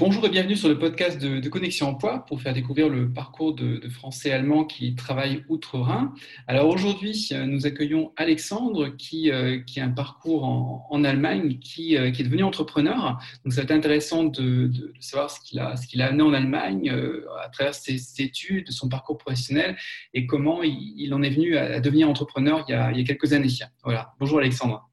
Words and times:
Bonjour 0.00 0.24
et 0.24 0.30
bienvenue 0.30 0.56
sur 0.56 0.70
le 0.70 0.78
podcast 0.78 1.20
de, 1.20 1.46
Connexion 1.50 1.88
Emploi 1.88 2.24
pour 2.24 2.40
faire 2.40 2.54
découvrir 2.54 2.88
le 2.88 3.12
parcours 3.12 3.54
de, 3.54 3.86
Français 3.90 4.32
allemands 4.32 4.64
qui 4.64 4.94
travaillent 4.94 5.44
outre-Rhin. 5.50 6.14
Alors 6.46 6.68
aujourd'hui, 6.68 7.28
nous 7.46 7.66
accueillons 7.66 8.10
Alexandre 8.16 8.88
qui, 8.96 9.30
euh, 9.30 9.58
qui 9.58 9.78
a 9.78 9.84
un 9.84 9.90
parcours 9.90 10.44
en, 10.44 11.04
Allemagne, 11.04 11.58
qui, 11.58 11.98
euh, 11.98 12.10
qui, 12.12 12.22
est 12.22 12.24
devenu 12.24 12.44
entrepreneur. 12.44 13.20
Donc 13.44 13.52
ça 13.52 13.60
va 13.60 13.64
être 13.64 13.72
intéressant 13.72 14.24
de, 14.24 14.70
savoir 15.00 15.30
ce 15.30 15.38
qu'il 15.38 15.60
a, 15.60 16.06
amené 16.06 16.22
en 16.22 16.32
Allemagne 16.32 16.90
euh, 16.90 17.26
à 17.44 17.50
travers 17.50 17.74
ses, 17.74 18.00
études, 18.22 18.70
son 18.70 18.88
parcours 18.88 19.18
professionnel 19.18 19.76
et 20.14 20.26
comment 20.26 20.62
il, 20.62 21.12
en 21.12 21.22
est 21.22 21.28
venu 21.28 21.58
à, 21.58 21.78
devenir 21.78 22.08
entrepreneur 22.08 22.64
il 22.66 22.72
y, 22.72 22.74
a, 22.74 22.90
il 22.90 22.96
y 22.96 23.02
a 23.02 23.04
quelques 23.04 23.34
années. 23.34 23.48
Voilà. 23.84 24.14
Bonjour 24.18 24.38
Alexandre. 24.38 24.88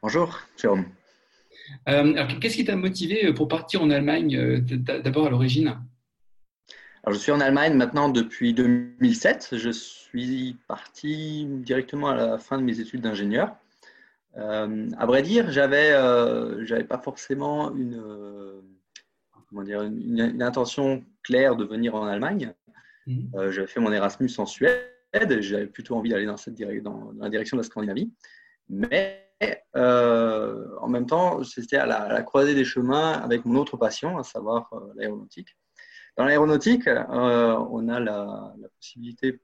Bonjour 0.00 0.38
Jérôme. 0.56 0.84
Euh, 1.88 2.26
qu'est-ce 2.40 2.56
qui 2.56 2.64
t'a 2.64 2.76
motivé 2.76 3.26
euh, 3.26 3.34
pour 3.34 3.48
partir 3.48 3.82
en 3.82 3.90
Allemagne 3.90 4.36
euh, 4.36 4.60
d'abord 4.60 5.26
à 5.26 5.30
l'origine? 5.30 5.78
Alors, 7.02 7.14
je 7.14 7.18
suis 7.18 7.32
en 7.32 7.40
Allemagne 7.40 7.74
maintenant 7.74 8.08
depuis 8.08 8.52
2007. 8.52 9.50
Je 9.56 9.70
suis 9.70 10.56
parti 10.68 11.46
directement 11.48 12.08
à 12.08 12.14
la 12.14 12.38
fin 12.38 12.58
de 12.58 12.62
mes 12.62 12.80
études 12.80 13.00
d'ingénieur. 13.00 13.56
à 14.36 15.06
vrai 15.06 15.22
dire, 15.22 15.50
j'avais 15.50 15.92
n'avais 15.92 16.84
pas 16.84 16.98
forcément 16.98 17.74
une, 17.74 18.02
comment 19.48 19.62
dire, 19.62 19.82
une, 19.82 20.42
intention 20.42 21.02
claire 21.22 21.56
de 21.56 21.64
venir 21.64 21.94
en 21.94 22.06
Allemagne. 22.06 22.52
Mhm. 23.06 23.50
j'avais 23.50 23.66
fait 23.66 23.80
mon 23.80 23.92
Erasmus 23.92 24.30
en 24.36 24.44
Suède. 24.44 24.84
J'avais 25.40 25.66
plutôt 25.66 25.96
envie 25.96 26.10
d'aller 26.10 26.26
dans, 26.26 26.36
cette 26.36 26.60
dans 26.82 27.12
la 27.18 27.30
direction 27.30 27.56
de 27.56 27.62
la 27.62 27.66
Scandinavie. 27.66 28.12
Mais 28.68 29.29
euh, 29.76 30.66
en 30.80 30.88
même 30.88 31.06
temps, 31.06 31.42
c'était 31.44 31.76
à, 31.76 31.86
la, 31.86 32.22
croisée 32.22 32.54
des 32.54 32.64
chemins 32.64 33.12
avec 33.12 33.44
mon 33.44 33.58
autre 33.58 33.76
passion, 33.76 34.18
à 34.18 34.22
savoir 34.22 34.68
euh, 34.72 34.92
l'aéronautique. 34.96 35.56
Dans 36.16 36.24
l'aéronautique, 36.24 36.86
euh, 36.86 37.56
on 37.70 37.88
a 37.88 38.00
la, 38.00 38.52
possibilité, 38.76 39.40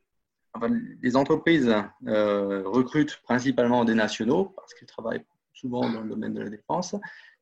enfin, 0.53 0.69
les 1.01 1.17
entreprises 1.17 1.73
recrutent 2.05 3.21
principalement 3.23 3.85
des 3.85 3.95
nationaux 3.95 4.47
parce 4.57 4.75
qu'ils 4.75 4.89
travaillent 4.89 5.25
souvent 5.55 5.89
dans 5.89 6.03
le 6.03 6.09
domaine 6.09 6.35
de 6.35 6.43
la 6.43 6.51
défense. 6.51 6.95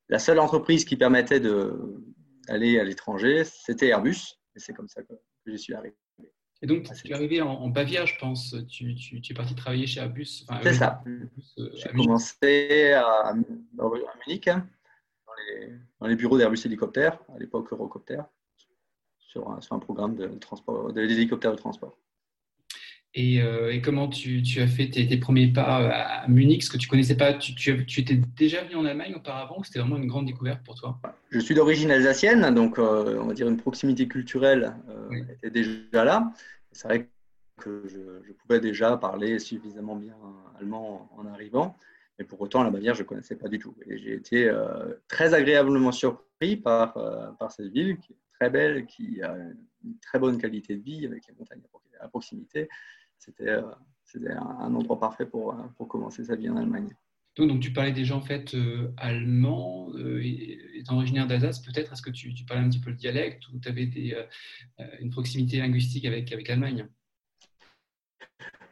La 0.07 0.19
seule 0.19 0.39
entreprise 0.39 0.85
qui 0.85 0.95
permettait 0.95 1.39
d'aller 1.39 2.79
à 2.79 2.83
l'étranger, 2.83 3.43
c'était 3.43 3.87
Airbus, 3.87 4.37
et 4.55 4.59
c'est 4.59 4.73
comme 4.73 4.87
ça 4.87 5.01
que, 5.01 5.13
que 5.13 5.51
j'y 5.51 5.57
suis 5.57 5.73
arrivé. 5.73 5.95
Et 6.65 6.67
donc, 6.67 6.91
tu 7.03 7.11
es 7.11 7.13
arrivé 7.13 7.41
en, 7.43 7.69
Bavière, 7.69 8.07
je 8.07 8.17
pense. 8.17 8.55
Tu, 8.67 8.95
tu, 8.95 9.21
tu, 9.21 9.33
es 9.33 9.35
parti 9.35 9.53
travailler 9.53 9.85
chez 9.85 9.99
Airbus. 9.99 10.47
c'est 10.63 10.73
ça. 10.73 11.03
Euh, 11.05 11.69
J'ai 11.75 11.89
commencé 11.89 12.93
à, 12.93 13.35
Munich, 13.35 14.47
hein, 14.47 14.67
dans, 15.27 15.33
les, 15.37 15.73
dans, 15.99 16.07
les, 16.07 16.15
bureaux 16.15 16.39
d'Airbus 16.39 16.57
Hélicoptère, 16.65 17.19
à 17.35 17.37
l'époque 17.37 17.71
Eurocopter, 17.71 18.23
sur 19.19 19.47
un, 19.51 19.61
sur 19.61 19.75
un 19.75 19.79
programme 19.79 20.15
de 20.15 20.25
transport, 20.39 20.91
d'hélicoptères 20.91 21.51
de 21.51 21.57
transport. 21.57 21.99
Et, 23.17 23.41
euh, 23.41 23.73
et, 23.73 23.81
comment 23.81 24.09
tu, 24.09 24.43
tu 24.43 24.59
as 24.59 24.67
fait 24.67 24.89
tes, 24.89 25.17
premiers 25.17 25.47
pas 25.47 25.81
euh, 25.81 25.89
à 25.93 26.27
Munich? 26.27 26.63
Ce 26.63 26.69
que 26.69 26.77
tu 26.77 26.89
connaissais 26.89 27.15
pas, 27.15 27.33
tu, 27.33 27.55
tu, 27.55 27.99
étais 28.01 28.19
déjà 28.35 28.61
venu 28.63 28.75
en 28.75 28.85
Allemagne 28.85 29.15
auparavant 29.15 29.59
ou 29.59 29.63
c'était 29.63 29.79
vraiment 29.79 29.95
une 29.95 30.07
grande 30.07 30.25
découverte 30.25 30.61
pour 30.65 30.75
toi? 30.75 30.99
Je 31.29 31.39
suis 31.39 31.55
d'origine 31.55 31.91
alsacienne, 31.91 32.53
donc 32.53 32.77
on 32.77 33.25
va 33.25 33.33
dire 33.33 33.47
une 33.47 33.57
proximité 33.57 34.07
culturelle 34.09 34.73
était 35.29 35.49
déjà 35.49 36.03
là. 36.03 36.33
C'est 36.73 36.89
vrai 36.89 37.07
que 37.57 37.83
je, 37.87 38.31
pouvais 38.33 38.59
déjà 38.59 38.97
parler 38.97 39.39
suffisamment 39.39 39.95
bien 39.95 40.15
allemand 40.59 41.09
en, 41.17 41.25
arrivant, 41.25 41.77
mais 42.19 42.25
pour 42.25 42.39
autant, 42.41 42.63
la 42.63 42.69
Bavière, 42.69 42.95
je 42.95 43.03
ne 43.03 43.07
connaissais 43.07 43.35
pas 43.35 43.47
du 43.47 43.59
tout. 43.59 43.75
Et 43.87 43.97
j'ai 43.97 44.13
été 44.13 44.47
euh, 44.49 44.93
très 45.07 45.33
agréablement 45.33 45.91
surpris 45.91 46.57
par, 46.57 46.97
euh, 46.97 47.31
par 47.39 47.51
cette 47.51 47.71
ville 47.71 47.97
qui 47.97 48.13
est 48.13 48.17
très 48.39 48.49
belle, 48.49 48.85
qui 48.85 49.21
a 49.21 49.35
une 49.83 49.99
très 49.99 50.19
bonne 50.19 50.37
qualité 50.37 50.75
de 50.75 50.83
vie 50.83 51.05
avec 51.05 51.27
les 51.27 51.33
montagnes 51.37 51.61
à 51.99 52.07
proximité. 52.07 52.67
C'était 53.19 53.49
euh, 53.49 53.63
un, 54.15 54.73
endroit 54.73 54.99
parfait 54.99 55.25
pour, 55.25 55.55
pour 55.77 55.87
commencer 55.87 56.23
sa 56.25 56.35
vie 56.35 56.49
en 56.49 56.57
Allemagne. 56.57 56.95
Donc, 57.43 57.59
tu 57.59 57.73
parlais 57.73 57.91
déjà 57.91 58.15
en 58.15 58.21
fait 58.21 58.53
euh, 58.53 58.93
allemand, 58.95 59.89
euh, 59.95 60.21
étant 60.73 60.95
originaire 60.95 61.27
d'Alsace, 61.27 61.59
peut-être 61.59 61.91
est-ce 61.91 62.01
que 62.01 62.09
tu, 62.09 62.33
parlais 62.47 62.63
un 62.63 62.69
petit 62.69 62.79
peu 62.79 62.91
le 62.91 62.95
dialecte 62.95 63.43
ou 63.49 63.59
tu 63.59 63.67
avais 63.67 63.89
euh, 64.79 64.85
une 65.01 65.09
proximité 65.09 65.57
linguistique 65.57 66.05
avec, 66.05 66.31
avec 66.31 66.47
l'Allemagne? 66.47 66.87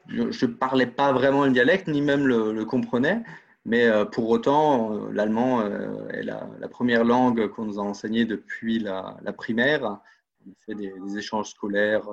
Je 0.08 0.46
ne 0.46 0.54
parlais 0.54 0.88
pas 0.88 1.12
vraiment 1.12 1.46
le 1.46 1.52
dialecte, 1.52 1.88
ni 1.88 2.02
même 2.02 2.26
le, 2.26 2.64
comprenais, 2.64 3.24
mais 3.66 3.90
pour 4.12 4.30
autant, 4.30 5.10
l'allemand 5.12 5.66
est 6.10 6.24
la, 6.24 6.68
première 6.70 7.06
langue 7.06 7.48
qu'on 7.48 7.64
nous 7.64 7.80
a 7.80 7.84
enseignée 7.84 8.26
depuis 8.26 8.80
la, 8.80 9.18
primaire. 9.38 10.02
On 10.46 10.52
a 10.52 10.56
fait 10.66 10.76
des, 10.76 11.18
échanges 11.18 11.52
scolaires 11.52 12.04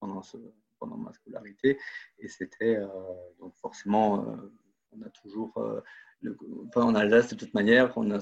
pendant, 0.00 0.22
pendant, 0.86 0.96
ma 0.98 1.12
scolarité 1.12 1.78
et 2.18 2.28
c'était 2.28 2.78
donc 3.38 3.54
forcément 3.56 4.38
on 4.96 5.02
a 5.02 5.10
toujours, 5.10 5.52
euh, 5.58 5.80
en 6.76 6.94
Alsace 6.94 7.30
de 7.30 7.36
toute 7.36 7.54
manière, 7.54 7.92
on 7.96 8.10
a 8.10 8.18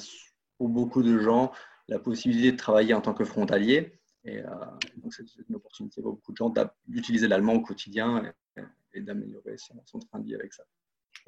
pour 0.58 0.68
beaucoup 0.68 1.02
de 1.02 1.18
gens 1.18 1.52
la 1.88 1.98
possibilité 1.98 2.52
de 2.52 2.56
travailler 2.56 2.94
en 2.94 3.00
tant 3.00 3.14
que 3.14 3.24
frontalier. 3.24 3.98
Et 4.24 4.38
euh, 4.38 4.48
donc, 4.96 5.12
c'est 5.14 5.24
une 5.48 5.56
opportunité 5.56 6.00
pour 6.00 6.14
beaucoup 6.14 6.32
de 6.32 6.36
gens 6.36 6.52
d'utiliser 6.86 7.28
l'allemand 7.28 7.54
au 7.54 7.60
quotidien 7.60 8.32
et, 8.94 9.00
d'améliorer 9.00 9.56
son, 9.56 9.98
train 9.98 10.20
de 10.20 10.24
vie 10.24 10.34
avec 10.34 10.52
ça. 10.52 10.64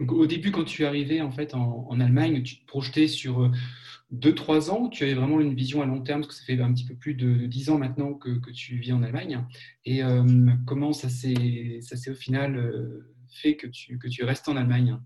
Au 0.09 0.27
début, 0.27 0.51
quand 0.51 0.65
tu 0.65 0.83
es 0.83 0.87
arrivé 0.87 1.23
en, 1.23 1.31
fait, 1.31 1.55
en, 1.55 2.01
Allemagne, 2.01 2.43
tu 2.43 2.59
te 2.59 2.67
projetais 2.67 3.09
sur 3.09 3.51
2-3 4.13 4.69
euh, 4.69 4.73
ans. 4.73 4.89
Tu 4.89 5.05
avais 5.05 5.15
vraiment 5.15 5.41
une 5.41 5.55
vision 5.55 5.83
à 5.83 5.87
long 5.87 6.01
terme, 6.01 6.21
parce 6.21 6.35
que 6.35 6.41
ça 6.41 6.45
fait 6.45 6.61
un 6.61 6.73
petit 6.73 6.85
peu 6.85 6.95
plus 6.95 7.15
de 7.15 7.47
10 7.47 7.71
ans 7.71 7.79
maintenant 7.79 8.15
que, 8.15 8.51
tu 8.51 8.77
vis 8.77 8.93
en 8.93 9.03
Allemagne. 9.03 9.45
Et 9.85 10.03
comment 10.67 10.93
ça 10.93 11.09
s'est 11.09 11.81
au 12.09 12.15
final 12.15 13.05
fait 13.29 13.57
que 13.57 13.67
tu, 13.67 13.99
que 13.99 14.09
tu 14.09 14.25
restes 14.25 14.49
en 14.49 14.57
Allemagne? 14.57 14.99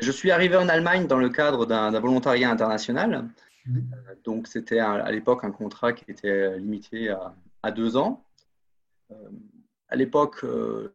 Je 0.00 0.10
suis 0.10 0.30
arrivé 0.30 0.56
en 0.56 0.68
Allemagne 0.68 1.06
dans 1.06 1.18
le 1.18 1.28
cadre 1.28 1.66
d'un 1.66 1.98
volontariat 2.00 2.50
international. 2.50 3.28
Euh, 3.68 4.14
donc, 4.24 4.46
c'était 4.46 4.78
à, 4.78 5.10
l'époque 5.10 5.44
un 5.44 5.50
contrat 5.50 5.92
qui 5.92 6.10
était 6.10 6.58
limité 6.58 7.14
à, 7.62 7.70
deux 7.70 7.96
ans. 7.96 8.24
Euh, 9.10 9.14
à 9.88 9.96
l'époque, 9.96 10.44
euh, 10.44 10.94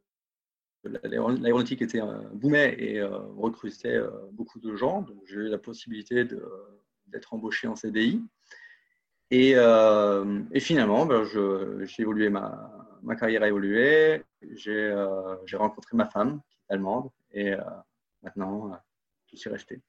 l'aéronautique 0.83 1.81
était 1.81 2.01
boomait 2.33 2.75
et 2.79 3.01
recrutait 3.03 3.99
beaucoup 4.31 4.59
de 4.59 4.75
gens. 4.75 5.05
J'ai 5.25 5.35
eu 5.35 5.49
la 5.49 5.57
possibilité 5.57 6.25
d'être 7.07 7.33
embauché 7.33 7.67
en 7.67 7.75
CDI. 7.75 8.21
Et, 9.31 9.55
finalement, 10.59 11.05
ben, 11.05 11.23
j'ai 11.25 12.01
évolué, 12.01 12.29
ma, 12.29 13.15
carrière 13.19 13.43
a 13.43 13.47
évolué. 13.47 14.23
J'ai 14.55 14.93
rencontré 15.53 15.97
ma 15.97 16.05
femme, 16.05 16.41
qui 16.49 16.57
est 16.57 16.73
allemande. 16.73 17.09
Et 17.33 17.53
maintenant, 18.23 18.71
je 19.31 19.37
suis 19.37 19.49
resté. 19.49 19.81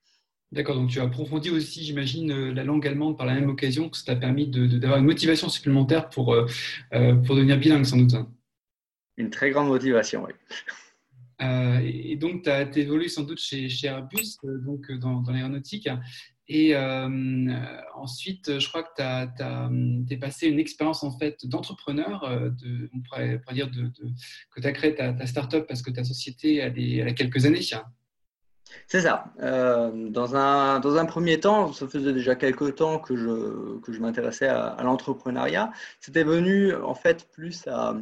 D'accord, 0.52 0.74
donc 0.74 0.90
tu 0.90 0.98
as 0.98 1.04
approfondi 1.04 1.48
aussi, 1.50 1.84
j'imagine, 1.84 2.32
euh, 2.32 2.52
la 2.52 2.64
langue 2.64 2.84
allemande 2.84 3.16
par 3.16 3.24
la 3.24 3.34
même 3.34 3.48
occasion, 3.48 3.88
que 3.88 3.96
ça 3.96 4.04
t'a 4.04 4.16
permis 4.16 4.48
d'avoir 4.48 4.98
une 4.98 5.04
motivation 5.04 5.48
supplémentaire 5.48 6.08
pour, 6.08 6.34
euh, 6.34 6.44
euh, 6.92 7.14
pour 7.14 7.36
devenir 7.36 7.56
bilingue, 7.56 7.84
sans 7.84 7.98
doute. 7.98 8.16
Une 9.16 9.30
très 9.30 9.50
grande 9.50 9.68
motivation, 9.68 10.24
oui. 10.24 10.32
et 11.84 12.16
donc, 12.16 12.42
tu 12.42 12.50
as 12.50 12.62
évolué 12.76 13.08
sans 13.08 13.22
doute 13.22 13.40
chez, 13.40 13.68
chez 13.68 13.88
Airbus, 13.88 14.38
donc 14.42 14.90
dans, 14.92 15.22
l'aéronautique. 15.28 15.88
Et 16.48 16.76
ensuite, 17.94 18.58
je 18.58 18.68
crois 18.68 18.82
que 18.82 20.06
tu 20.06 20.14
es 20.14 20.16
passé 20.16 20.48
une 20.48 20.58
expérience 20.58 21.02
en 21.02 21.16
fait 21.16 21.46
d'entrepreneur, 21.46 22.24
on 22.94 23.00
pourrait, 23.00 23.40
dire 23.52 23.70
de, 23.70 23.90
que 24.50 24.60
tu 24.60 24.66
as 24.66 24.72
créé 24.72 24.94
ta, 24.94 25.12
ta 25.12 25.26
start-up 25.26 25.66
parce 25.68 25.82
que 25.82 25.90
ta 25.90 26.04
société 26.04 26.62
a, 26.62 26.70
des, 26.70 27.02
a 27.02 27.12
quelques 27.12 27.46
années. 27.46 27.62
C'est 28.86 29.02
ça. 29.02 29.32
Euh, 29.40 30.08
dans, 30.10 30.36
un, 30.36 30.80
dans 30.80 30.96
un 30.96 31.04
premier 31.04 31.40
temps, 31.40 31.72
ça 31.72 31.86
faisait 31.88 32.12
déjà 32.12 32.34
quelques 32.34 32.76
temps 32.76 32.98
que 32.98 33.16
je, 33.16 33.78
que 33.80 33.92
je 33.92 34.00
m'intéressais 34.00 34.48
à, 34.48 34.76
l'entrepreneuriat. 34.82 35.72
C'était 36.00 36.24
venu 36.24 36.74
en 36.74 36.94
fait 36.94 37.28
plus 37.30 37.66
à, 37.66 37.96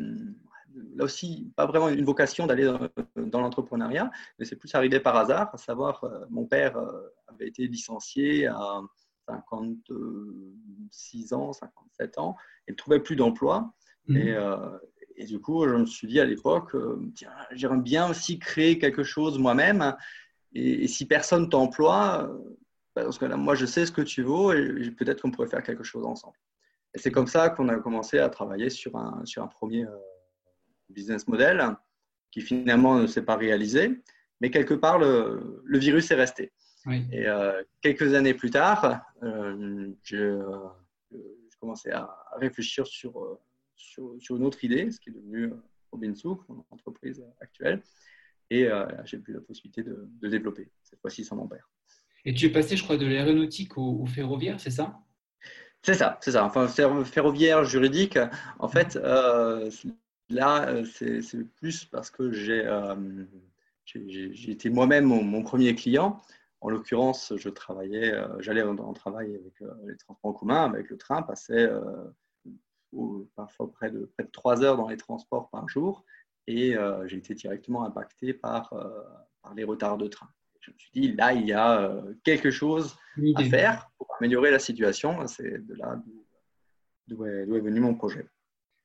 là 0.98 1.04
aussi, 1.04 1.50
pas 1.56 1.66
vraiment 1.66 1.88
une 1.88 2.04
vocation 2.04 2.46
d'aller 2.46 2.70
dans, 3.16 3.40
l'entrepreneuriat, 3.40 4.10
mais 4.38 4.44
c'est 4.44 4.56
plus 4.56 4.74
arrivé 4.74 5.00
par 5.00 5.16
hasard, 5.16 5.48
à 5.52 5.56
savoir, 5.56 6.04
euh, 6.04 6.26
mon 6.28 6.44
père 6.44 6.76
euh, 6.76 7.08
avait 7.28 7.48
été 7.48 7.66
licencié 7.66 8.46
à 8.46 8.82
56 9.28 11.32
ans, 11.32 11.52
57 11.52 12.18
ans, 12.18 12.36
et 12.66 12.72
ne 12.72 12.76
trouvait 12.76 13.00
plus 13.00 13.16
d'emploi. 13.16 13.72
Mmh. 14.06 14.16
Et, 14.16 14.36
et, 15.16 15.24
du 15.26 15.40
coup, 15.40 15.66
je 15.68 15.74
me 15.74 15.86
suis 15.86 16.08
dit 16.08 16.20
à 16.20 16.24
l'époque, 16.24 16.74
j'aimerais 17.52 17.80
bien 17.80 18.08
aussi 18.08 18.38
créer 18.38 18.78
quelque 18.78 19.02
chose 19.02 19.38
moi-même. 19.38 19.94
Et, 20.54 20.88
si 20.88 21.06
personne 21.06 21.48
t'emploie, 21.48 22.24
euh, 22.24 22.56
bah, 22.96 23.04
parce 23.04 23.18
que 23.18 23.26
là, 23.26 23.36
moi, 23.36 23.54
je 23.54 23.66
sais 23.66 23.86
ce 23.86 23.92
que 23.92 24.02
tu 24.02 24.22
vaux 24.22 24.52
et 24.52 24.90
peut-être 24.90 25.22
qu'on 25.22 25.30
pourrait 25.30 25.48
faire 25.48 25.62
quelque 25.62 25.84
chose 25.84 26.04
ensemble. 26.04 26.36
Et 26.94 26.98
c'est 26.98 27.10
comme 27.10 27.26
ça 27.26 27.50
qu'on 27.50 27.68
a 27.68 27.76
commencé 27.76 28.18
à 28.18 28.28
travailler 28.28 28.70
sur 28.70 28.96
un, 28.96 29.24
sur 29.24 29.42
un 29.42 29.46
premier 29.46 29.84
euh, 29.84 29.96
business 30.90 31.26
model 31.29 31.76
qui 32.31 32.40
finalement 32.40 32.99
ne 32.99 33.06
s'est 33.06 33.23
pas 33.23 33.37
réalisé, 33.37 34.00
mais 34.40 34.50
quelque 34.50 34.75
part, 34.75 34.99
le, 34.99 35.62
le 35.64 35.79
virus 35.79 36.11
est 36.11 36.14
resté. 36.14 36.52
Et 37.12 37.26
euh, 37.26 37.62
quelques 37.82 38.14
années 38.14 38.32
plus 38.32 38.50
tard, 38.50 39.02
je, 39.23 40.40
je 41.11 41.58
commençais 41.61 41.93
à 41.93 42.08
réfléchir 42.37 42.87
sur, 42.87 43.40
sur, 43.76 44.14
sur, 44.19 44.37
une 44.37 44.44
autre 44.44 44.64
idée, 44.64 44.90
ce 44.90 44.99
qui 44.99 45.11
est 45.11 45.12
devenu 45.12 45.52
Robin 45.93 46.14
Souk, 46.14 46.49
mon 46.49 46.64
entreprise 46.70 47.23
actuelle. 47.40 47.82
Et 48.50 48.69
j'ai 49.05 49.19
eu 49.19 49.32
la 49.32 49.40
possibilité 49.40 49.82
de, 49.82 50.08
de 50.08 50.29
développer, 50.29 50.70
cette 50.82 51.00
fois-ci 51.00 51.25
sans 51.25 51.37
mon 51.37 51.46
père. 51.46 51.69
Et 52.25 52.35
tu 52.35 52.46
es 52.46 52.50
passé, 52.50 52.76
je 52.76 52.82
crois, 52.82 52.96
de 52.96 53.06
l'aéronautique 53.06 53.76
au, 53.79 54.05
ferroviaire, 54.06 54.61
c'est 54.61 54.70
ça? 54.70 54.99
C'est 55.82 55.94
ça, 55.94 56.19
c'est 56.20 56.32
ça. 56.32 56.44
Enfin, 56.44 56.67
ferroviaire, 57.05 57.64
juridique. 57.64 58.19
En 58.58 58.69
fait, 58.69 58.96
euh, 58.96 59.70
là, 60.30 60.84
c'est 60.84 61.44
plus 61.56 61.84
parce 61.84 62.10
que 62.10 62.30
j'ai 62.32 62.66
euh, 62.66 63.25
été 63.94 64.70
moi-même 64.70 65.04
mon, 65.04 65.42
premier 65.42 65.75
client. 65.75 66.20
En 66.60 66.70
l'occurrence, 66.70 67.32
je 67.36 67.48
travaillais, 67.48 68.12
euh, 68.12 68.40
j'allais 68.40 68.62
en, 68.62 68.92
travail 68.92 69.34
avec 69.34 69.60
les 69.86 69.96
transports 69.96 70.30
en 70.30 70.34
commun, 70.34 70.64
avec 70.64 70.90
le 70.90 70.96
train, 70.96 71.22
passait 71.22 71.70
parfois 73.36 73.70
près 73.70 73.90
de, 73.90 74.10
près 74.16 74.25
de 74.25 74.30
3 74.30 74.62
heures 74.62 74.76
dans 74.76 74.88
les 74.88 74.96
transports 74.96 75.50
par 75.50 75.69
jour 75.69 76.04
et 76.46 76.75
j'ai 77.06 77.19
été 77.19 77.34
directement 77.34 77.84
impacté 77.84 78.32
par, 78.32 78.70
par 79.42 79.54
les 79.54 79.64
retards 79.64 79.98
de 79.98 80.08
train 80.08 80.28
je 80.60 80.70
me 80.70 80.78
suis 80.78 80.90
dit, 80.92 81.12
là, 81.12 81.32
il 81.32 81.46
y 81.46 81.52
a 81.52 81.80
euh, 81.80 82.14
quelque 82.25 82.50
chose 82.50 82.96
à 83.36 83.44
faire 83.44 83.90
pour 83.96 84.08
améliorer 84.19 84.50
la 84.50 84.58
situation. 84.58 85.26
C'est 85.26 85.66
de 85.66 85.75
là 85.75 86.00
d'où 87.06 87.25
est, 87.25 87.44
venu 87.44 87.80
mon 87.80 87.94
projet. 87.94 88.26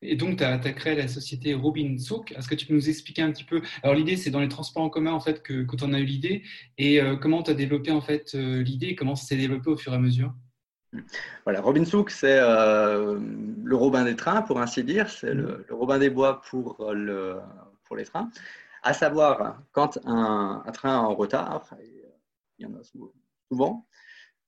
Et 0.03 0.15
donc, 0.15 0.37
tu 0.37 0.43
as, 0.43 0.57
créé 0.57 0.95
la 0.95 1.07
société 1.07 1.53
Robin 1.53 1.97
Souk. 1.97 2.31
Est-ce 2.33 2.47
que 2.47 2.55
tu 2.55 2.65
peux 2.65 2.73
nous 2.73 2.89
expliquer 2.89 3.21
un 3.21 3.31
petit 3.31 3.43
peu? 3.43 3.61
Alors, 3.81 3.95
l'idée, 3.95 4.17
c'est 4.17 4.29
dans 4.29 4.39
les 4.39 4.47
transports 4.47 4.83
en 4.83 4.89
commun 4.89 5.13
en 5.13 5.19
fait, 5.19 5.41
que, 5.41 5.63
que 5.63 5.75
tu 5.75 5.83
en 5.83 5.93
as 5.93 5.99
eu 5.99 6.05
l'idée. 6.05 6.43
Et 6.77 7.01
euh, 7.01 7.15
comment 7.15 7.43
tu 7.43 7.51
as 7.51 7.55
développé 7.55 7.91
en 7.91 8.01
fait, 8.01 8.35
euh, 8.35 8.61
l'idée 8.61 8.95
Comment 8.95 9.15
ça 9.15 9.25
s'est 9.25 9.37
développé 9.37 9.69
au 9.69 9.77
fur 9.77 9.93
et 9.93 9.95
à 9.95 9.99
mesure? 9.99 10.33
Voilà, 11.43 11.61
Robin 11.61 11.85
Souk, 11.85 12.11
c'est 12.11 12.39
le 12.39 13.75
Robin 13.75 14.03
des 14.03 14.15
trains, 14.15 14.43
pour 14.43 14.59
ainsi 14.59 14.83
dire. 14.83 15.09
C'est 15.09 15.33
le, 15.33 15.65
Robin 15.71 15.97
des 15.97 16.11
bois 16.11 16.41
pour, 16.41 16.93
le, 16.93 17.39
pour 17.83 17.95
les 17.95 18.05
trains. 18.05 18.29
À 18.85 18.93
savoir, 18.93 19.63
quand 19.71 19.97
un, 20.05 20.61
train 20.73 20.93
est 20.93 21.05
en 21.05 21.15
retard, 21.15 21.73
et 21.79 22.03
euh, 22.03 22.09
il 22.59 22.63
y 22.63 22.69
en 22.69 22.75
a 22.75 22.83
souvent, 22.83 23.87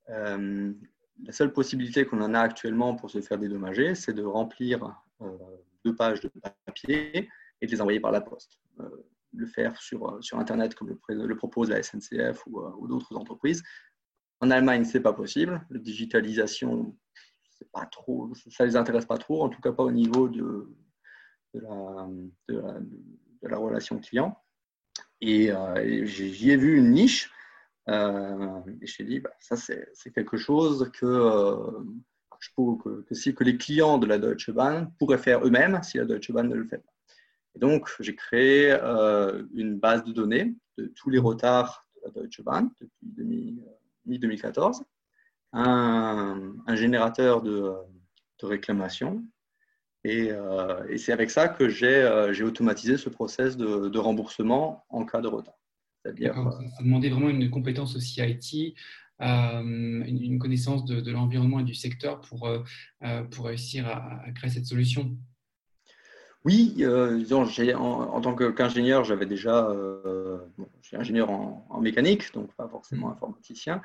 euh, 0.09 0.73
la 1.23 1.31
seule 1.31 1.53
possibilité 1.53 2.05
qu'on 2.05 2.21
en 2.21 2.33
a 2.33 2.39
actuellement 2.39 2.95
pour 2.95 3.09
se 3.09 3.21
faire 3.21 3.37
dédommager, 3.37 3.95
c'est 3.95 4.13
de 4.13 4.23
remplir 4.23 4.95
euh, 5.21 5.37
deux 5.83 5.95
pages 5.95 6.21
de 6.21 6.31
papier 6.65 7.29
et 7.61 7.67
de 7.67 7.71
les 7.71 7.81
envoyer 7.81 7.99
par 7.99 8.11
la 8.11 8.21
poste. 8.21 8.59
le 9.33 9.45
faire 9.45 9.79
sur, 9.81 10.23
sur 10.23 10.39
Internet 10.39 10.75
comme 10.75 10.97
le, 11.09 11.35
propose 11.35 11.69
la 11.69 11.81
SNCF 11.81 12.45
ou, 12.47 12.87
d'autres 12.87 13.15
entreprises. 13.15 13.63
En 14.41 14.51
Allemagne, 14.51 14.85
ce 14.85 14.97
n'est 14.97 15.03
pas 15.03 15.13
possible. 15.13 15.65
La 15.69 15.79
digitalisation, 15.79 16.95
pas 17.71 17.85
trop, 17.85 18.33
ça 18.35 18.63
ne 18.63 18.69
les 18.69 18.75
intéresse 18.75 19.05
pas 19.05 19.17
trop, 19.17 19.43
en 19.43 19.49
tout 19.49 19.61
cas 19.61 19.71
pas 19.71 19.83
au 19.83 19.91
niveau 19.91 20.27
de, 20.27 20.69
la, 21.53 23.57
relation 23.57 23.99
client. 23.99 24.37
Et 25.21 25.51
euh, 25.51 26.05
j'y 26.05 26.51
ai 26.51 26.57
vu 26.57 26.77
une 26.77 26.91
niche. 26.91 27.31
Euh, 27.89 28.61
et 28.81 28.87
je 28.87 29.03
dit, 29.03 29.19
bah, 29.19 29.31
ça, 29.39 29.55
c'est 29.55 30.11
quelque 30.13 30.37
chose 30.37 30.91
que, 30.93 31.05
euh, 31.05 31.83
que, 32.57 33.15
si, 33.15 33.35
que 33.35 33.43
les 33.43 33.57
clients 33.57 33.97
de 33.97 34.07
la 34.07 34.17
Deutsche 34.17 34.51
Bahn 34.51 34.91
pourraient 34.97 35.17
faire 35.17 35.45
eux-mêmes 35.45 35.81
si 35.83 35.97
la 35.97 36.05
Deutsche 36.05 36.31
Bahn 36.31 36.47
ne 36.47 36.55
le 36.55 36.65
fait 36.65 36.79
pas. 36.79 36.91
Et 37.55 37.59
donc, 37.59 37.89
j'ai 37.99 38.15
créé 38.15 38.71
une 39.53 39.79
base 39.79 40.03
de 40.03 40.11
données 40.11 40.55
de 40.77 40.87
tous 40.87 41.09
les 41.09 41.19
retards 41.19 41.87
de 41.95 42.01
la 42.05 42.21
Deutsche 42.21 42.41
Bahn 42.41 42.69
depuis 42.79 43.63
mi-2014, 44.05 44.81
un, 45.53 46.53
générateur 46.75 47.41
de, 47.41 47.71
de 48.39 48.45
réclamation 48.45 49.23
euh, 50.05 50.87
et, 50.87 50.97
c'est 50.97 51.11
avec 51.11 51.31
ça 51.31 51.47
que 51.47 51.63
euh, 51.63 52.33
j'ai 52.33 52.43
automatisé 52.43 52.97
ce 52.97 53.09
process 53.09 53.57
de, 53.57 53.97
remboursement 53.97 54.85
en 54.89 55.05
cas 55.05 55.21
de 55.21 55.27
retard. 55.27 55.55
C'est-à-dire, 56.05 56.35
ça, 56.35 56.83
demandait 56.83 57.09
vraiment 57.09 57.29
une 57.29 57.49
compétence 57.49 57.95
aussi 57.95 58.21
IT, 58.21 58.75
euh, 59.21 59.61
une, 59.63 60.37
connaissance 60.37 60.85
de, 60.85 61.11
l'environnement 61.11 61.59
et 61.61 61.63
du 61.63 61.73
secteur 61.73 62.21
pour, 62.21 62.47
pour 63.31 63.45
réussir 63.45 63.87
à, 63.87 64.31
créer 64.35 64.51
cette 64.51 64.67
solution. 64.67 65.17
Oui, 66.43 66.75
disons, 67.17 67.47
en, 67.75 67.79
en, 67.79 68.21
tant 68.21 68.35
qu'ingénieur, 68.35 69.03
j'avais 69.03 69.25
déjà, 69.25 69.67
je 69.73 70.87
suis 70.87 70.95
ingénieur 70.95 71.31
en, 71.31 71.81
mécanique, 71.81 72.31
donc 72.33 72.53
pas 72.53 72.67
forcément 72.67 73.09
informaticien. 73.09 73.81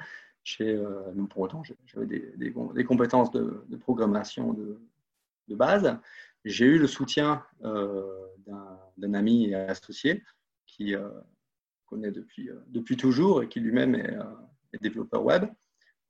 pour 1.31 1.41
autant, 1.41 1.63
j'avais 1.87 2.07
des, 2.07 2.53
des, 2.75 2.85
compétences 2.85 3.31
de, 3.31 3.65
de 3.67 3.77
programmation 3.77 4.53
de, 4.53 4.79
de 5.49 5.55
base. 5.55 5.97
J'ai 6.45 6.65
eu 6.65 6.79
le 6.79 6.87
soutien 6.87 7.45
euh, 7.65 8.27
d'un 8.97 9.15
ami 9.15 9.51
et 9.51 9.55
associé 9.55 10.23
qui 10.67 10.95
euh, 10.95 11.11
connaît 11.91 12.11
depuis, 12.11 12.49
euh, 12.49 12.59
depuis 12.69 12.97
toujours 12.97 13.43
et 13.43 13.49
qui 13.49 13.61
lui-même 13.61 13.95
est, 13.95 14.17
développeur 14.81 15.25
web, 15.25 15.47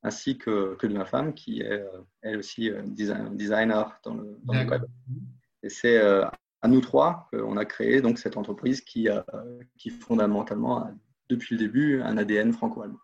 ainsi 0.03 0.37
que, 0.37 0.77
que, 0.77 0.87
de 0.87 0.93
ma 0.93 1.07
femme 1.07 1.33
qui 1.33 1.63
est 1.63 1.83
elle 2.21 2.37
aussi 2.37 2.71
designer 2.93 3.99
dans 4.05 4.15
le, 4.15 4.37
web. 4.47 4.85
Et 5.63 5.71
c'est 5.71 5.99
à 5.99 6.69
nous 6.69 6.83
trois 6.83 7.27
qu'on 7.33 7.57
a 7.57 7.65
créé 7.65 8.03
donc 8.03 8.19
cette 8.19 8.37
entreprise 8.37 8.83
qui, 8.83 9.09
qui 9.79 9.89
fondamentalement 9.89 10.85
a 10.85 10.93
depuis 11.31 11.55
le 11.55 11.61
début 11.61 12.03
un 12.03 12.19
ADN 12.19 12.53
franco-allemand. 12.53 12.99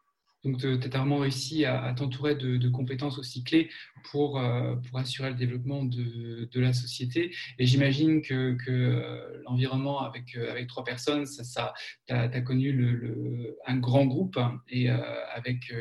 Donc, 0.47 0.61
tu 0.61 0.67
as 0.69 0.99
vraiment 0.99 1.19
réussi 1.19 1.65
à, 1.65 1.93
t'entourer 1.93 2.37
de, 2.37 2.69
compétences 2.69 3.19
aussi 3.19 3.43
clés 3.43 3.69
pour, 4.11 4.39
euh, 4.39 4.77
pour 4.77 4.99
assurer 4.99 5.31
le 5.31 5.35
développement 5.35 5.85
de, 5.85 6.49
la 6.55 6.73
société. 6.73 7.35
Et 7.59 7.67
j'imagine 7.67 8.23
que, 8.23 8.57
euh, 8.69 9.43
l'environnement 9.45 10.03
avec, 10.03 10.37
euh, 10.37 10.51
avec 10.51 10.69
trois 10.69 10.85
personnes, 10.85 11.27
ça, 11.27 11.43
ça 11.43 11.75
tu 12.07 12.15
as, 12.15 12.41
connu 12.43 13.51
un 13.67 13.77
grand 13.79 14.07
groupe 14.07 14.39
et 14.69 14.89
avec 14.89 15.73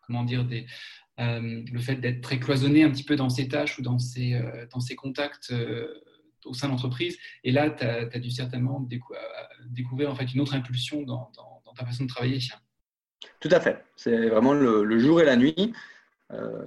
comment 0.00 0.24
dire, 0.24 0.44
le 1.16 1.78
fait 1.78 1.96
d'être 1.96 2.22
très 2.22 2.40
cloisonné 2.40 2.82
un 2.82 2.90
petit 2.90 3.04
peu 3.04 3.14
dans 3.14 3.28
ses 3.28 3.46
tâches 3.46 3.78
ou 3.78 3.82
dans 3.82 4.00
ses, 4.00 4.40
dans 4.72 4.80
ses 4.80 4.96
contacts 4.96 5.54
au 6.44 6.54
sein 6.54 6.66
de 6.66 6.72
l'entreprise. 6.72 7.16
Et 7.44 7.52
là, 7.52 7.70
tu 7.70 7.84
as, 7.84 8.18
dû 8.18 8.32
certainement 8.32 8.86
découvrir 9.66 10.10
en 10.10 10.16
fait, 10.16 10.34
une 10.34 10.40
autre 10.40 10.54
impulsion 10.54 11.02
dans 11.02 11.30
ta 11.76 11.86
façon 11.86 12.02
de 12.02 12.08
travailler. 12.08 12.40
Tout 13.40 13.48
à 13.50 13.60
fait. 13.60 13.84
C'est 13.96 14.28
vraiment 14.28 14.52
le, 14.54 14.98
jour 14.98 15.20
et 15.20 15.24
la 15.24 15.36
nuit. 15.36 15.72
Euh, 16.32 16.64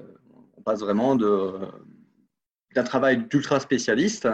on 0.58 0.62
passe 0.62 0.80
vraiment 0.80 1.16
d'un 1.16 2.84
travail 2.84 3.26
d'ultra 3.28 3.60
spécialiste 3.60 4.28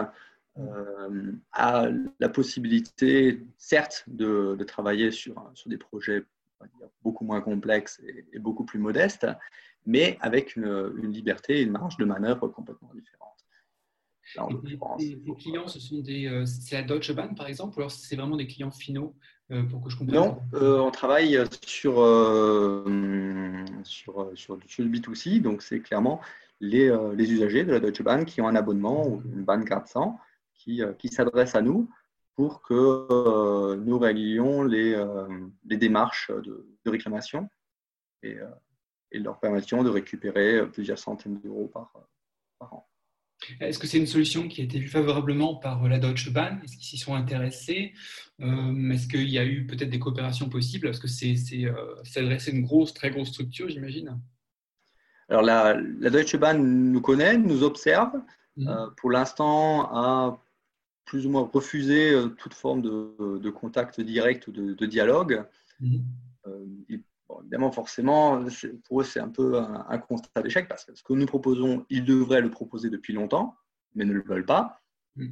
euh, 0.58 1.32
à 1.52 1.88
la 2.20 2.28
possibilité, 2.28 3.44
certes, 3.58 4.04
de, 4.06 4.56
travailler 4.66 5.10
sur, 5.10 5.50
sur, 5.54 5.68
des 5.68 5.78
projets 5.78 6.24
beaucoup 7.02 7.24
moins 7.24 7.40
complexes 7.40 8.00
et, 8.32 8.38
beaucoup 8.38 8.64
plus 8.64 8.78
modestes, 8.78 9.26
mais 9.86 10.16
avec 10.20 10.56
une, 10.56 10.88
liberté 11.10 11.58
et 11.58 11.62
une 11.62 11.72
marge 11.72 11.96
de 11.96 12.04
manœuvre 12.04 12.48
complètement 12.48 12.90
différente. 12.94 13.44
les, 14.98 15.18
clients, 15.36 15.68
ce 15.68 15.80
sont 15.80 15.98
des, 15.98 16.26
euh, 16.26 16.46
c'est 16.46 16.76
la 16.76 16.82
Deutsche 16.82 17.12
Bahn 17.12 17.34
par 17.34 17.46
exemple, 17.46 17.76
ou 17.76 17.80
alors 17.80 17.90
c'est 17.90 18.16
vraiment 18.16 18.36
des 18.36 18.46
clients 18.46 18.70
finaux 18.70 19.14
comprenne 19.48 20.14
Non, 20.14 20.42
euh, 20.54 20.78
on 20.78 20.90
travaille 20.90 21.38
sur, 21.64 22.00
euh, 22.00 23.64
sur, 23.82 24.30
sur, 24.34 24.56
le 24.56 24.88
B2C, 24.88 25.40
donc 25.40 25.62
c'est 25.62 25.80
clairement 25.80 26.20
les, 26.60 26.88
usagers 27.18 27.64
de 27.64 27.72
la 27.72 27.80
Deutsche 27.80 28.02
Bahn 28.02 28.24
qui 28.24 28.40
ont 28.40 28.48
un 28.48 28.56
abonnement 28.56 29.06
ou 29.06 29.22
une 29.24 29.44
Bahn 29.44 29.64
400 29.64 30.18
qui, 30.54 30.82
qui 30.98 31.08
s'adressent 31.08 31.56
à 31.56 31.62
nous 31.62 31.90
pour 32.36 32.62
que 32.62 33.74
nous 33.76 33.98
réglions 33.98 34.62
les, 34.62 34.96
démarches 35.64 36.30
de, 36.30 36.66
réclamation 36.86 37.48
et, 38.22 38.38
leur 39.12 39.38
permettions 39.38 39.84
de 39.84 39.90
récupérer 39.90 40.66
plusieurs 40.70 40.98
centaines 40.98 41.38
d'euros 41.40 41.68
par 41.68 41.92
an. 42.72 42.86
Est-ce 43.60 43.78
que 43.78 43.86
c'est 43.86 43.98
une 43.98 44.06
solution 44.06 44.48
qui 44.48 44.60
a 44.60 44.64
été 44.64 44.78
vue 44.78 44.88
favorablement 44.88 45.56
par 45.56 45.88
la 45.88 45.98
Deutsche 45.98 46.32
Bahn? 46.32 46.60
Est-ce 46.64 46.76
qu'ils 46.76 46.86
s'y 46.86 46.98
sont 46.98 47.14
intéressés? 47.14 47.92
Euh, 48.40 48.90
Est-ce 48.90 49.08
qu'il 49.08 49.28
y 49.28 49.38
a 49.38 49.44
eu 49.44 49.66
peut-être 49.66 49.90
des 49.90 49.98
coopérations 49.98 50.48
possibles? 50.48 50.88
Parce 50.88 50.98
que 50.98 51.08
c'est 51.08 51.36
euh, 51.64 52.02
une 52.48 52.62
grosse, 52.62 52.94
très 52.94 53.10
grosse 53.10 53.28
structure, 53.28 53.68
j'imagine. 53.68 54.20
Alors 55.28 55.42
la, 55.42 55.80
Deutsche 56.10 56.36
Bahn 56.36 56.62
nous 56.62 57.00
connaît, 57.00 57.38
nous 57.38 57.62
observe. 57.62 58.12
Euh, 58.58 58.88
pour 58.96 59.10
l'instant, 59.10 59.88
a 59.92 60.40
plus 61.04 61.26
ou 61.26 61.30
moins 61.30 61.48
refusé 61.52 62.14
toute 62.38 62.54
forme 62.54 62.82
de, 62.82 63.50
contact 63.50 64.00
direct 64.00 64.46
ou 64.48 64.52
de, 64.52 64.86
dialogue. 64.86 65.44
Mhm 67.30 67.40
évidemment, 67.42 67.72
forcément, 67.72 68.44
pour 68.84 69.00
eux, 69.00 69.04
c'est 69.04 69.20
un 69.20 69.28
peu 69.28 69.58
un, 69.58 69.98
constat 69.98 70.42
d'échec 70.42 70.68
parce 70.68 70.84
que 70.84 70.94
ce 70.94 71.02
que 71.02 71.12
nous 71.12 71.26
proposons, 71.26 71.86
ils 71.88 72.04
devraient 72.04 72.40
le 72.40 72.50
proposer 72.50 72.90
depuis 72.90 73.12
longtemps, 73.12 73.56
mais 73.94 74.04
ne 74.04 74.12
le 74.12 74.22
veulent 74.22 74.46
pas. 74.46 74.80
Hmm. 75.16 75.28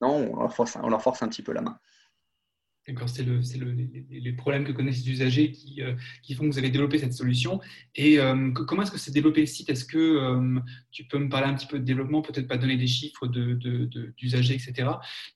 Non, 0.00 0.32
on 0.32 0.40
leur, 0.40 0.54
force, 0.54 0.76
on 0.80 0.88
leur 0.88 1.02
force 1.02 1.22
un 1.22 1.28
petit 1.28 1.42
peu 1.42 1.52
la 1.52 1.62
main. 1.62 1.78
D'accord, 2.86 3.08
c'est 3.08 3.22
le, 3.22 3.40
le, 3.58 3.88
les, 4.08 4.32
problèmes 4.32 4.64
que 4.64 4.72
connaissent 4.72 5.04
les 5.04 5.10
usagers 5.10 5.52
qui, 5.52 5.82
euh, 5.82 5.94
qui, 6.22 6.34
font 6.34 6.44
que 6.44 6.52
vous 6.52 6.58
avez 6.58 6.70
développé 6.70 6.98
cette 6.98 7.12
solution. 7.12 7.60
Et 7.94 8.18
euh, 8.18 8.50
comment 8.52 8.80
est-ce 8.80 8.90
que 8.90 8.96
c'est 8.96 9.10
développé 9.10 9.40
le 9.40 9.46
site? 9.46 9.68
Est-ce 9.68 9.84
que 9.84 9.98
euh, 9.98 10.58
tu 10.90 11.04
peux 11.04 11.18
me 11.18 11.28
parler 11.28 11.48
un 11.48 11.54
petit 11.54 11.66
peu 11.66 11.78
de 11.78 11.84
développement, 11.84 12.22
peut-être 12.22 12.48
pas 12.48 12.56
donner 12.56 12.78
des 12.78 12.86
chiffres 12.86 13.26
d'usagers, 13.26 14.56
de, 14.56 14.70
etc. 14.70 14.88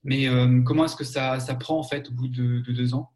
Mais 0.03 0.29
comment 0.65 0.87
est-ce 0.87 0.97
que 0.97 1.05
ça, 1.05 1.41
ça, 1.41 1.55
prend 1.55 1.79
en 1.79 1.83
fait 1.83 2.09
au 2.09 2.13
bout 2.13 2.29
de, 2.29 2.61
deux 2.61 2.95
ans? 2.95 3.12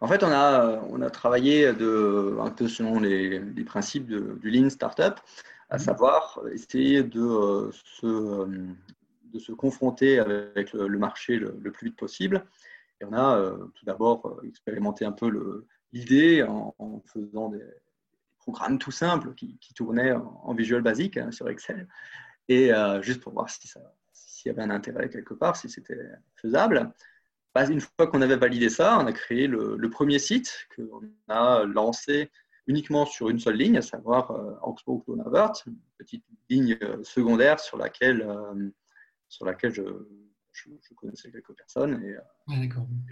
En 0.00 0.08
fait, 0.08 0.22
on 0.22 0.30
a, 0.30 0.82
on 0.90 1.00
a 1.02 1.10
travaillé 1.10 1.72
de, 1.72 2.36
un 2.40 2.50
peu 2.50 2.68
selon 2.68 3.00
les, 3.00 3.38
les 3.38 3.64
principes 3.64 4.06
du 4.06 4.50
Lean 4.50 4.70
Startup, 4.70 5.14
à 5.70 5.76
mmh. 5.76 5.78
savoir 5.78 6.40
essayer 6.52 7.02
de 7.02 7.70
se, 7.72 8.46
de 9.32 9.38
se 9.38 9.52
confronter 9.52 10.18
avec 10.18 10.72
le, 10.72 10.98
marché 10.98 11.36
le, 11.36 11.56
le, 11.60 11.70
plus 11.70 11.88
vite 11.88 11.96
possible 11.96 12.44
et 13.00 13.04
on 13.04 13.12
a 13.12 13.36
euh, 13.36 13.56
tout 13.74 13.84
d'abord 13.84 14.26
euh, 14.26 14.46
expérimenté 14.46 15.04
un 15.04 15.12
peu 15.12 15.64
l'idée 15.92 16.42
en, 16.42 17.02
faisant 17.06 17.48
des 17.48 17.64
programmes 18.38 18.78
tout 18.78 18.90
simples 18.90 19.34
qui, 19.34 19.58
tournaient 19.74 20.12
en, 20.12 20.54
Visual 20.54 20.82
Basic 20.82 21.16
hein, 21.16 21.32
sur 21.32 21.48
Excel, 21.48 21.88
et 22.48 22.72
euh, 22.72 23.00
juste 23.02 23.20
pour 23.20 23.32
voir 23.32 23.48
si 23.48 23.68
s'il 24.12 24.52
y 24.52 24.54
avait 24.54 24.62
un 24.62 24.70
intérêt 24.70 25.08
quelque 25.08 25.34
part, 25.34 25.56
si 25.56 25.70
c'était 25.70 25.98
faisable. 26.36 26.92
Bah, 27.54 27.66
une 27.68 27.80
fois 27.80 28.06
qu'on 28.06 28.22
avait 28.22 28.36
validé 28.36 28.68
ça, 28.68 28.98
on 28.98 29.06
a 29.06 29.12
créé 29.12 29.46
le, 29.46 29.88
premier 29.90 30.18
site 30.18 30.66
qu'on 30.74 31.02
a 31.28 31.64
lancé 31.64 32.30
uniquement 32.66 33.06
sur 33.06 33.28
une 33.28 33.38
seule 33.38 33.56
ligne, 33.56 33.76
à 33.76 33.82
savoir 33.82 34.30
euh, 34.30 34.54
Augsburg 34.62 35.04
une 35.06 35.76
petite 35.98 36.24
ligne 36.48 36.78
secondaire 37.02 37.60
sur 37.60 37.76
laquelle, 37.76 38.26
sur 39.28 39.44
laquelle 39.44 39.72
je, 39.72 39.82
je, 40.54 40.94
connaissais 40.94 41.30
quelques 41.30 41.52
personnes 41.52 42.02
et, 42.04 42.16
ah, 42.16 42.54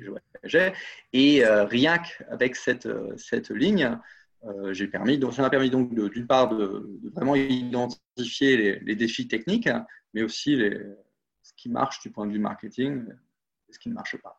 je 0.00 0.10
voyageais. 0.10 0.72
Et 1.12 1.44
euh, 1.44 1.64
rien 1.64 1.98
qu'avec 1.98 2.56
cette, 2.56 2.86
euh, 2.86 3.14
cette 3.16 3.50
ligne, 3.50 3.98
euh, 4.44 4.72
j'ai 4.72 4.88
permis, 4.88 5.18
donc, 5.18 5.34
ça 5.34 5.42
m'a 5.42 5.50
permis 5.50 5.70
donc 5.70 5.94
d'une 5.94 6.26
part 6.26 6.48
de, 6.48 7.00
vraiment 7.14 7.34
identifier 7.34 8.80
les, 8.80 8.96
défis 8.96 9.28
techniques, 9.28 9.68
mais 10.14 10.22
aussi 10.22 10.56
les, 10.56 10.80
ce 11.42 11.52
qui 11.56 11.68
marche 11.68 12.00
du 12.00 12.10
point 12.10 12.26
de 12.26 12.32
vue 12.32 12.38
marketing 12.38 13.06
et 13.08 13.12
ce 13.72 13.78
qui 13.78 13.88
ne 13.88 13.94
marche 13.94 14.16
pas. 14.18 14.38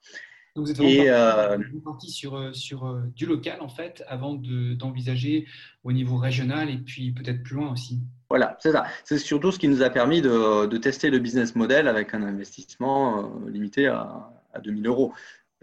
Donc 0.55 0.65
vous 0.65 0.71
êtes 0.71 0.77
vraiment 0.77 1.79
parti, 1.83 2.11
sur, 2.11 2.55
sur 2.55 3.01
du 3.15 3.25
local 3.25 3.59
en 3.61 3.69
fait, 3.69 4.03
avant 4.07 4.35
d'envisager 4.35 5.47
au 5.83 5.91
niveau 5.91 6.17
régional 6.17 6.69
et 6.69 6.77
puis 6.77 7.11
peut-être 7.11 7.41
plus 7.41 7.55
loin 7.55 7.71
aussi. 7.71 8.01
Voilà, 8.33 8.57
c'est 8.59 8.71
ça. 8.71 8.85
C'est 9.03 9.19
surtout 9.19 9.51
ce 9.51 9.59
qui 9.59 9.67
nous 9.67 9.83
a 9.83 9.91
permis 9.91 10.19
de, 10.19 10.77
tester 10.77 11.11
le 11.11 11.19
business 11.19 11.55
model 11.55 11.87
avec 11.87 12.15
un 12.15 12.23
investissement 12.23 13.19
euh, 13.19 13.49
limité 13.51 13.85
à, 13.85 14.27
à 14.53 14.59
2000 14.59 14.87
euros. 14.87 15.13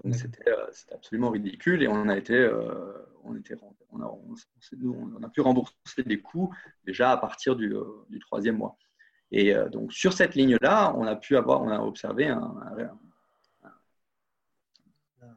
Donc 0.05 0.15
euh, 0.15 0.17
c'était 0.17 0.53
absolument 0.95 1.31
ridicule 1.31 1.83
et 1.83 1.89
on 1.89 2.09
a 2.09 2.17
été, 2.17 2.35
euh, 2.35 2.93
on, 3.25 3.35
était, 3.35 3.57
on, 3.91 4.01
a, 4.01 4.07
on, 4.07 5.23
a, 5.25 5.29
pu 5.29 5.41
rembourser 5.41 6.05
des 6.07 6.21
coûts 6.21 6.55
déjà 6.87 7.11
à 7.11 7.17
partir 7.17 7.57
du, 7.57 7.75
troisième 8.21 8.59
mois. 8.59 8.77
Et 9.33 9.53
donc 9.73 9.93
sur 9.93 10.13
cette 10.13 10.37
ligne-là, 10.37 10.95
on 10.97 11.07
a 11.07 11.17
pu 11.17 11.37
avoir, 11.37 11.63
on 11.63 11.71
a 11.71 11.81
observé 11.81 12.29
un, 12.29 12.55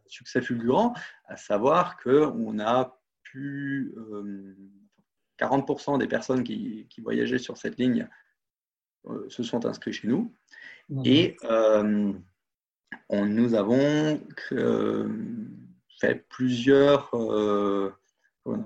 succès 0.07 0.41
fulgurant, 0.41 0.93
à 1.25 1.37
savoir 1.37 1.97
qu'on 1.97 2.59
a 2.59 2.99
pu 3.23 3.93
40% 5.39 5.97
des 5.97 6.07
personnes 6.07 6.43
qui, 6.43 6.87
voyageaient 7.01 7.37
sur 7.37 7.57
cette 7.57 7.77
ligne 7.77 8.07
euh, 9.07 9.25
se 9.29 9.43
sont 9.43 9.65
inscrits 9.65 9.93
chez 9.93 10.07
nous. 10.07 10.33
Et 11.05 11.35
euh, 11.43 12.13
on, 13.09 13.25
nous 13.25 13.55
avons 13.55 14.21
euh, 14.51 15.09
fait 15.99 16.25
plusieurs. 16.29 17.09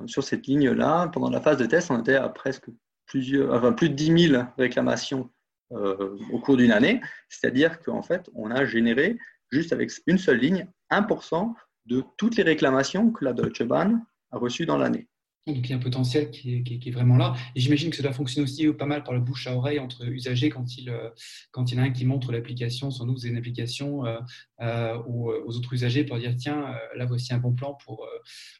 sur 0.05 0.24
cette 0.24 0.47
ligne-là, 0.47 1.07
pendant 1.09 1.29
la 1.29 1.41
phase 1.41 1.57
de 1.57 1.65
test, 1.65 1.91
on 1.91 2.00
était 2.00 2.15
à 2.15 2.29
presque 2.29 2.69
plusieurs, 3.05 3.53
enfin, 3.53 3.71
plus 3.74 3.89
de 3.89 3.95
10 3.95 4.29
000 4.29 4.43
réclamations 4.57 5.29
au 5.69 6.39
cours 6.39 6.57
d'une 6.57 6.71
année. 6.71 7.01
C'est-à-dire 7.29 7.79
qu'en 7.81 8.01
fait, 8.01 8.29
on 8.33 8.51
a 8.51 8.65
généré, 8.65 9.17
juste 9.51 9.74
avec 9.74 9.91
une 10.07 10.17
seule 10.17 10.39
ligne, 10.39 10.67
1% 10.91 11.53
de 11.86 12.03
toutes 12.17 12.36
les 12.36 12.44
réclamations 12.44 13.12
que 13.12 13.25
la 13.25 13.34
Deutsche 13.34 13.63
Bahn 13.63 14.03
a 14.32 14.38
reçues 14.38 14.65
dans 14.65 14.77
l'année. 14.77 15.08
Donc 15.48 15.65
il 15.65 15.70
y 15.70 15.74
a 15.74 15.77
un 15.77 15.79
potentiel 15.79 16.29
qui 16.29 16.82
est, 16.86 16.91
vraiment 16.91 17.15
là. 17.15 17.34
Et 17.56 17.62
j'imagine 17.62 17.89
que 17.89 17.96
ça 17.96 18.03
doit 18.03 18.12
fonctionner 18.12 18.44
aussi 18.44 18.67
pas 18.74 18.86
mal 18.86 19.03
par 19.03 19.13
le 19.13 19.22
bouche 19.22 19.48
à 19.48 19.56
oreille 19.56 19.79
entre 19.79 20.06
usagers 20.06 20.50
quand 20.50 20.77
il, 20.77 20.89
euh, 20.89 21.10
quand 21.51 21.72
il 21.72 21.77
y 21.77 21.79
en 21.79 21.84
a 21.84 21.86
un 21.86 21.91
qui 21.91 22.06
montre 22.06 22.34
l'application, 22.34 22.91
sans 22.91 23.06
doute 23.06 23.24
une 23.24 23.38
application 23.38 24.06
euh, 24.06 24.20
euh, 24.62 24.98
aux, 25.08 25.56
autres 25.56 25.74
usagers 25.74 26.03
pour 26.03 26.17
dire 26.17 26.36
tiens, 26.36 26.75
là 26.96 27.06
voici 27.06 27.34
un 27.34 27.38
bon 27.38 27.53
plan 27.53 27.75
pour, 27.86 28.08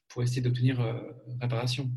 pour 0.08 0.24
essayer 0.24 0.42
d'obtenir 0.42 0.80
réparation. 1.42 1.92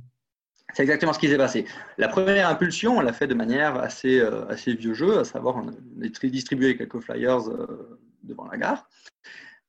C'est 0.74 0.82
exactement 0.82 1.12
ce 1.12 1.18
qui 1.18 1.28
s'est 1.28 1.36
passé. 1.36 1.64
La 1.96 2.08
première 2.08 2.48
impulsion, 2.48 2.98
on 2.98 3.00
l'a 3.00 3.12
fait 3.12 3.26
de 3.26 3.34
manière 3.34 3.76
assez, 3.76 4.20
assez 4.48 4.74
vieux 4.74 4.94
jeu, 4.94 5.20
à 5.20 5.24
savoir 5.24 5.56
on 5.56 5.68
a 5.68 6.28
distribué 6.28 6.76
quelques 6.76 7.00
flyers 7.00 7.42
devant 8.24 8.46
la 8.46 8.58
gare. 8.58 8.88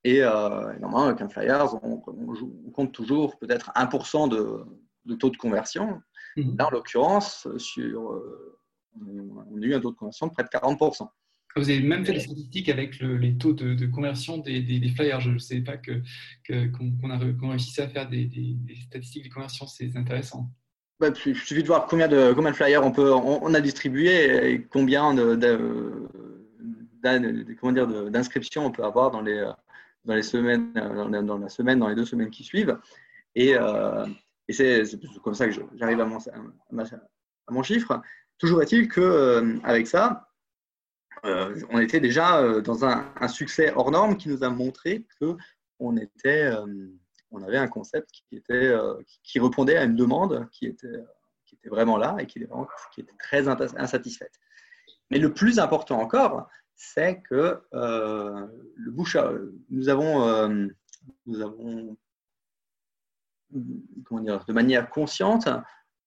Et 0.04 0.22
normalement, 0.22 1.06
avec 1.06 1.22
un 1.22 1.30
flyers, 1.30 1.76
on, 1.84 2.02
on 2.08 2.72
compte 2.72 2.92
toujours 2.92 3.38
peut-être 3.38 3.72
1% 3.76 4.30
de, 4.30 4.66
de 5.06 5.16
taux 5.16 5.30
de 5.30 5.38
conversion. 5.38 6.02
Mhm. 6.38 6.58
Là, 6.58 6.68
en 6.68 6.72
l'occurrence, 6.72 7.48
sur, 7.58 8.12
euh, 8.12 8.60
on 8.96 9.62
a 9.62 9.66
eu 9.66 9.74
un 9.74 9.80
taux 9.80 9.92
de 9.92 9.96
conversion 9.96 10.28
de 10.28 10.32
près 10.32 10.44
de 10.44 10.50
40%. 10.50 11.08
Vous 11.58 11.70
avez 11.70 11.82
même 11.82 12.06
fait 12.06 12.14
des 12.14 12.22
statistiques 12.22 12.70
avec 12.70 12.98
les 13.02 13.38
taux 13.38 13.52
de, 13.52 13.86
conversion 13.88 14.38
des, 14.38 14.94
flyers. 14.96 15.20
Je 15.20 15.32
ne 15.32 15.38
sais 15.38 15.60
pas 15.60 15.76
qu'on 15.76 16.02
que, 16.46 16.68
qu'on 16.68 17.10
a, 17.10 17.18
réussi 17.18 17.82
à 17.82 17.90
faire 17.90 18.08
des, 18.08 18.30
statistiques 18.88 19.28
de 19.28 19.34
conversion. 19.34 19.68
C'est 19.68 19.98
intéressant. 19.98 20.50
Bah, 21.02 21.10
il 21.26 21.36
suffit 21.36 21.62
de 21.62 21.68
voir 21.68 21.88
combien 21.88 22.08
de, 22.08 22.32
combien 22.34 22.52
de 22.52 22.56
flyers 22.56 22.86
on, 22.86 22.94
peut, 22.94 23.12
on, 23.12 23.54
a 23.54 23.60
distribué 23.60 24.54
et 24.54 24.64
combien 24.64 25.14
d'inscriptions 27.04 28.66
on 28.66 28.72
peut 28.72 28.86
avoir 28.86 29.12
dans 29.12 29.22
les, 29.22 29.52
dans 30.06 30.16
les 30.16 30.24
semaines, 30.24 30.74
dans, 30.74 31.38
la 31.38 31.50
semaine, 31.50 31.80
dans 31.80 31.88
les 31.88 31.96
deux 31.96 32.06
semaines 32.06 32.30
qui 32.30 32.44
suivent. 32.44 32.78
Et, 33.36 33.56
euh, 33.56 34.06
c'est 34.50 34.84
comme 35.24 35.34
ça 35.34 35.48
que 35.48 35.54
j'arrive 35.76 36.02
à, 36.02 36.06
mon, 37.50 37.64
chiffre. 37.64 38.02
Toujours 38.38 38.62
est-il 38.62 38.90
qu'avec 38.90 39.86
euh, 39.86 39.86
ça, 39.86 40.28
euh, 41.26 41.56
on 41.70 41.80
était 41.80 42.00
déjà 42.00 42.60
dans 42.62 42.84
un, 42.84 43.28
succès 43.28 43.72
hors 43.76 43.92
norme 43.92 44.18
qui 44.18 44.30
nous 44.30 44.44
a 44.44 44.50
montré 44.50 45.06
qu'on 45.22 45.96
était, 45.96 46.52
on 47.30 47.44
avait 47.44 47.58
un 47.58 47.68
concept 47.68 48.10
qui, 48.12 48.36
était, 48.36 48.74
qui 49.24 49.40
répondait 49.40 49.78
à 49.78 49.86
une 49.86 49.96
demande 49.96 50.50
qui 50.52 50.66
était, 50.66 51.06
vraiment 51.66 51.98
là 51.98 52.18
et 52.20 52.26
qui 52.26 52.40
était 52.40 53.14
très 53.20 53.48
insatisfaite. 53.48 54.34
Mais 55.12 55.20
le 55.20 55.34
plus 55.34 55.60
important 55.60 56.02
encore, 56.02 56.50
c'est 56.84 57.22
que 57.30 57.62
le 57.72 58.92
bouche 58.92 59.16
nous 59.70 59.88
avons, 59.88 60.70
nous 61.26 61.42
avons 61.42 61.98
comment 64.06 64.22
dire, 64.22 64.44
de 64.46 64.54
manière 64.54 64.90
consciente, 64.90 65.48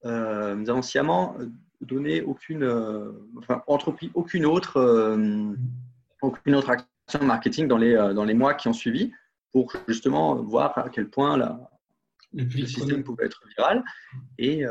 euh, 0.04 0.54
nous 0.54 0.68
avons 0.70 0.82
sciemment 0.82 1.36
donné 1.80 2.22
aucune, 2.22 2.64
euh, 2.64 3.12
enfin, 3.38 3.62
entrepris 3.66 4.10
aucune 4.14 4.46
autre, 4.46 4.78
euh, 4.78 5.54
aucune 6.22 6.54
autre 6.54 6.70
action 6.70 7.24
marketing 7.24 7.68
dans 7.68 7.78
les, 7.78 7.94
dans 8.14 8.24
les 8.24 8.34
mois 8.34 8.54
qui 8.54 8.68
ont 8.68 8.72
suivi 8.72 9.12
pour 9.52 9.72
justement 9.86 10.36
voir 10.36 10.76
à 10.78 10.88
quel 10.88 11.08
point 11.08 11.36
la, 11.36 11.70
le 12.32 12.66
système 12.66 13.04
pouvait 13.04 13.26
être 13.26 13.42
viral. 13.56 13.84
Et 14.38 14.64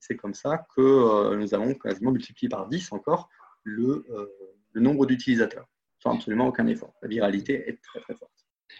c'est 0.00 0.16
comme 0.16 0.34
ça 0.34 0.66
que 0.74 1.34
nous 1.36 1.54
avons 1.54 1.74
quasiment 1.74 2.10
multiplié 2.10 2.48
par 2.48 2.68
10 2.68 2.92
encore 2.92 3.30
le, 3.62 4.04
le 4.72 4.80
nombre 4.80 5.06
d'utilisateurs 5.06 5.66
sans 6.02 6.14
absolument 6.14 6.48
aucun 6.48 6.66
effort. 6.66 6.92
La 7.02 7.08
viralité 7.08 7.68
est 7.68 7.80
très 7.82 8.00
très 8.00 8.14
forte. 8.14 8.32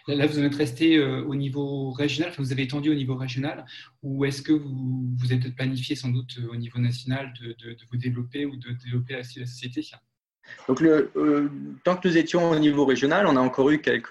Là, 0.07 0.25
vous 0.25 0.39
êtes 0.39 0.55
resté 0.55 0.97
euh, 0.97 1.23
au 1.23 1.35
niveau 1.35 1.91
régional, 1.91 2.33
vous 2.37 2.51
avez 2.51 2.63
étendu 2.63 2.89
au 2.89 2.95
niveau 2.95 3.15
régional, 3.15 3.65
ou 4.01 4.25
est-ce 4.25 4.41
que 4.41 4.51
vous, 4.51 5.07
vous 5.17 5.33
êtes 5.33 5.55
planifié 5.55 5.95
sans 5.95 6.09
doute 6.09 6.37
euh, 6.39 6.51
au 6.51 6.55
niveau 6.55 6.79
national 6.79 7.31
de, 7.39 7.55
vous 7.89 7.97
développer 7.97 8.45
ou 8.45 8.57
de 8.57 8.71
développer 8.83 9.13
la, 9.13 9.23
société? 9.23 9.87
Donc, 10.67 10.81
le, 10.81 11.11
euh, 11.15 11.47
tant 11.85 11.95
que 11.95 12.07
nous 12.07 12.17
étions 12.17 12.49
au 12.49 12.59
niveau 12.59 12.85
régional, 12.85 13.27
on 13.27 13.37
a 13.37 13.39
encore 13.39 13.69
eu 13.69 13.79
quelques, 13.79 14.09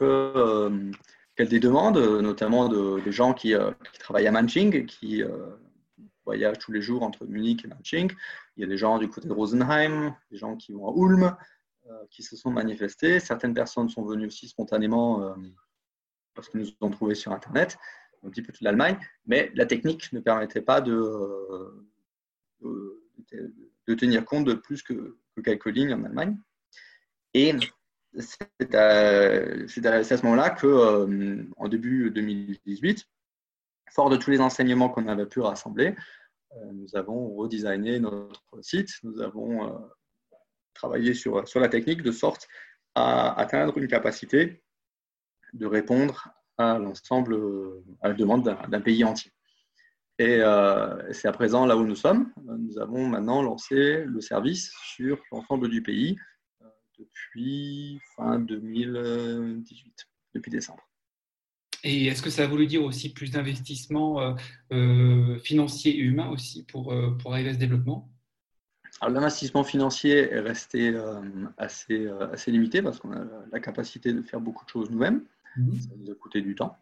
quelques 1.37 1.61
demandes, 1.61 1.99
notamment 2.23 2.69
de, 2.69 3.11
gens 3.11 3.35
qui, 3.35 3.55
travaillent 3.99 4.29
à 4.29 4.33
Manching, 4.33 4.87
qui 4.87 5.23
voyagent 6.25 6.59
tous 6.59 6.73
les 6.73 6.81
jours 6.81 7.03
entre 7.03 7.27
Munich 7.27 7.67
et 7.67 7.69
Manching. 7.69 8.11
Il 8.57 8.61
y 8.63 8.65
a 8.65 8.67
des 8.67 8.79
gens 8.79 8.99
du 8.99 9.09
côté 9.09 9.29
de 9.29 9.33
Rosenheim, 9.33 10.15
des 10.31 10.39
gens 10.39 10.57
qui 10.57 10.73
vont 10.73 10.89
à 10.89 10.95
Ulm, 10.97 11.37
qui 12.11 12.23
se 12.23 12.37
sont 12.37 12.51
manifestés. 12.51 13.21
Certaines 13.21 13.55
personnes 13.55 13.89
sont 13.89 14.05
venues 14.05 14.27
aussi 14.27 14.49
spontanément 14.49 15.35
parce 16.35 16.49
que 16.49 16.59
nous 16.59 16.69
avons 16.81 16.91
trouvé 16.91 17.15
sur 17.15 17.33
Internet, 17.33 17.79
un 18.25 18.31
petit 18.31 18.43
peu 18.43 18.53
toute 18.53 18.63
l'Allemagne, 18.63 18.99
mais 19.27 19.51
la 19.55 19.67
technique 19.67 20.13
ne 20.13 20.21
permettait 20.21 20.63
pas 20.63 20.81
de, 20.81 21.85
de, 22.61 23.95
tenir 23.95 24.25
compte 24.25 24.47
de 24.47 24.55
plus 24.55 24.83
que, 24.83 25.17
quelques 25.45 25.67
lignes 25.67 25.95
en 25.95 26.05
Allemagne. 26.05 26.39
Et 27.35 27.55
c'est 28.19 28.75
à, 28.75 29.67
ce 29.67 30.23
moment-là 30.25 30.51
que, 30.51 31.47
en 31.57 31.69
début 31.69 32.11
2018, 32.11 33.07
fort 33.91 34.11
de 34.11 34.17
tous 34.17 34.31
les 34.31 34.41
enseignements 34.41 34.89
qu'on 34.89 35.09
avait 35.09 35.27
pu 35.27 35.41
rassembler, 35.41 35.95
nous 36.73 36.95
avons 36.97 37.35
redesigné 37.35 37.99
notre 37.99 38.43
site, 38.61 38.91
nous 39.03 39.21
avons 39.21 39.89
travaillé 40.75 41.15
sur, 41.15 41.47
sur 41.47 41.61
la 41.61 41.69
technique 41.69 42.03
de 42.03 42.13
sorte 42.13 42.49
à 42.95 43.39
atteindre 43.41 43.79
une 43.79 43.89
capacité 43.89 44.63
de 45.53 45.67
répondre 45.67 46.29
à 46.59 46.79
l'ensemble, 46.79 47.39
à 48.01 48.09
la 48.09 48.15
demande 48.15 48.45
d'un 48.45 48.81
pays 48.81 49.05
entier. 49.05 49.33
Et 50.19 50.39
euh, 50.41 51.13
c'est 51.13 51.29
à 51.29 51.33
présent 51.33 51.67
là 51.67 51.77
où 51.77 51.85
nous 51.85 51.97
sommes. 51.97 52.33
Nous 52.45 52.79
avons 52.79 53.07
maintenant 53.09 53.43
lancé 53.43 54.05
le 54.05 54.21
service 54.21 54.73
sur 54.85 55.21
l'ensemble 55.33 55.69
du 55.69 55.83
pays 55.83 56.17
euh, 56.63 56.67
depuis 56.99 57.99
fin 58.17 58.39
2018, 58.39 60.09
depuis 60.35 60.51
décembre. 60.51 60.83
Et 61.83 62.07
est-ce 62.07 62.23
que 62.23 62.31
ça 62.31 62.45
a 62.45 62.47
voulu 62.47 62.67
dire 62.67 62.85
aussi 62.85 63.13
plus 63.13 63.33
d'investissement 63.33 64.37
euh, 64.71 65.39
financier 65.41 65.97
et 65.97 65.99
humain 65.99 66.29
aussi 66.29 66.65
pour, 66.67 66.95
pour 67.19 67.33
arriver 67.33 67.51
à 67.51 67.55
ce 67.55 67.59
développement? 67.59 68.12
L'investissement 69.09 69.65
financier 69.65 70.33
est 70.33 70.41
resté 70.41 70.95
assez, 71.57 72.07
assez 72.33 72.51
limité 72.51 72.83
parce 72.83 72.99
qu'on 72.99 73.13
a 73.13 73.25
la 73.51 73.61
capacité 73.61 74.13
de 74.13 74.23
faire 74.23 74.41
beaucoup 74.41 74.65
de 74.65 74.71
choses 74.71 74.91
nous-mêmes. 74.91 75.25
Mhm. 75.57 75.81
Ça 75.81 75.91
nous 75.97 76.11
a 76.11 76.15
coûté 76.15 76.41
du 76.41 76.55
temps. 76.55 76.79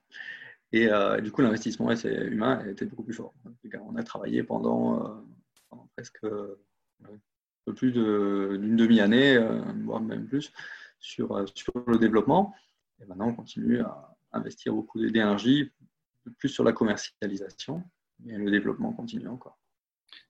Et 0.73 0.89
euh, 0.89 1.21
du 1.21 1.33
coup, 1.33 1.43
l'investissement 1.43 1.91
humain 1.91 2.65
était 2.67 2.87
beaucoup 2.87 3.03
plus 3.03 3.15
fort. 3.15 3.35
On 3.83 3.97
a 3.97 4.03
travaillé 4.03 4.43
pendant, 4.43 5.05
euh, 5.05 5.77
presque 5.97 6.25
un 6.25 7.19
peu 7.65 7.75
plus 7.75 7.93
d'une 7.93 8.77
demi-année, 8.77 9.37
euh, 9.37 9.61
voire 9.85 10.01
même 10.01 10.27
plus, 10.27 10.53
sur, 11.01 11.45
sur 11.55 11.73
le 11.87 11.99
développement. 11.99 12.55
Et 13.01 13.07
maintenant, 13.07 13.29
on 13.29 13.35
continue 13.35 13.81
à 13.81 14.17
investir 14.33 14.73
beaucoup 14.73 15.01
d'énergie, 15.01 15.73
plus 16.39 16.49
sur 16.49 16.63
la 16.63 16.73
commercialisation, 16.73 17.83
et 18.27 18.37
le 18.37 18.51
développement 18.51 18.93
continue 18.93 19.27
encore. 19.27 19.59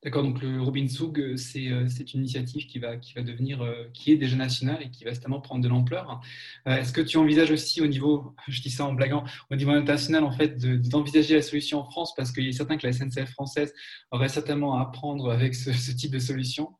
D'accord, 0.02 0.22
donc 0.22 0.40
le 0.40 0.62
Robin 0.62 0.88
Soug, 0.88 1.20
euh, 1.20 1.34
euh, 1.34 1.86
c'est 1.88 2.14
une 2.14 2.20
initiative 2.20 2.66
qui 2.66 2.78
va, 2.78 2.96
qui 2.96 3.12
va 3.12 3.20
devenir, 3.20 3.60
euh, 3.60 3.84
qui 3.92 4.12
est 4.12 4.16
déjà 4.16 4.34
nationale 4.34 4.82
et 4.82 4.90
qui 4.90 5.04
va 5.04 5.12
certainement 5.12 5.42
prendre 5.42 5.62
de 5.62 5.68
l'ampleur. 5.68 6.22
Est-ce 6.64 6.92
que 6.94 7.02
tu 7.02 7.18
envisages 7.18 7.50
aussi 7.50 7.82
au 7.82 7.86
niveau, 7.86 8.34
je 8.48 8.62
dis 8.62 8.70
ça 8.70 8.86
en 8.86 8.94
blaguant, 8.94 9.24
au 9.50 9.56
niveau 9.56 9.72
international, 9.72 10.24
en 10.24 10.32
fait, 10.32 10.56
d'envisager 10.88 11.34
la 11.34 11.42
solution 11.42 11.80
en 11.80 11.84
France? 11.84 12.14
Parce 12.14 12.32
qu'il 12.32 12.48
est 12.48 12.52
certain 12.52 12.78
que 12.78 12.86
la 12.86 12.94
SNCF 12.94 13.30
française 13.32 13.74
aurait 14.10 14.30
certainement 14.30 14.78
à 14.78 14.82
apprendre 14.82 15.30
avec 15.30 15.54
ce, 15.54 15.70
type 15.92 16.12
de 16.12 16.18
solution. 16.18 16.72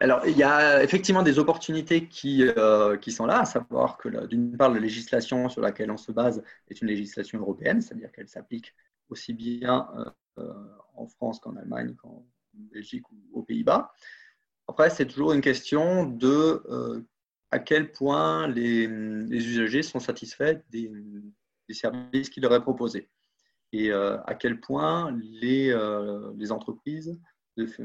Alors, 0.00 0.26
il 0.26 0.36
y 0.36 0.42
a 0.42 0.82
effectivement 0.82 1.22
des 1.22 1.38
opportunités 1.38 2.08
qui, 2.08 2.42
qui 3.00 3.12
sont 3.12 3.26
là, 3.26 3.40
à 3.40 3.44
savoir 3.44 3.96
que 3.98 4.26
d'une 4.26 4.56
part, 4.56 4.70
la 4.70 4.80
législation 4.80 5.48
sur 5.48 5.60
laquelle 5.60 5.92
on 5.92 5.96
se 5.96 6.10
base 6.10 6.42
est 6.68 6.80
une 6.80 6.88
législation 6.88 7.38
européenne, 7.38 7.80
c'est-à-dire 7.80 8.10
qu'elle 8.10 8.28
s'applique 8.28 8.74
aussi 9.08 9.32
bien 9.32 9.86
en 10.94 11.06
France 11.06 11.40
qu'en 11.40 11.56
Allemagne, 11.56 11.94
qu'en 11.96 12.26
Belgique 12.54 13.10
ou 13.10 13.16
aux 13.32 13.42
Pays-Bas. 13.42 13.92
Après, 14.68 14.90
c'est 14.90 15.06
toujours 15.06 15.32
une 15.32 15.40
question 15.40 16.04
de 16.06 16.62
euh, 16.68 17.00
à 17.50 17.58
quel 17.58 17.92
point 17.92 18.48
les, 18.48 18.84
usagers 18.86 19.82
sont 19.82 20.00
satisfaits 20.00 20.62
des, 20.70 20.90
services 21.70 22.28
qui 22.28 22.40
leur 22.40 22.52
est 22.54 22.60
proposés 22.60 23.08
et 23.72 23.90
euh, 23.90 24.18
à 24.24 24.34
quel 24.34 24.60
point 24.60 25.10
les, 25.12 25.74
les 26.36 26.52
entreprises 26.52 27.18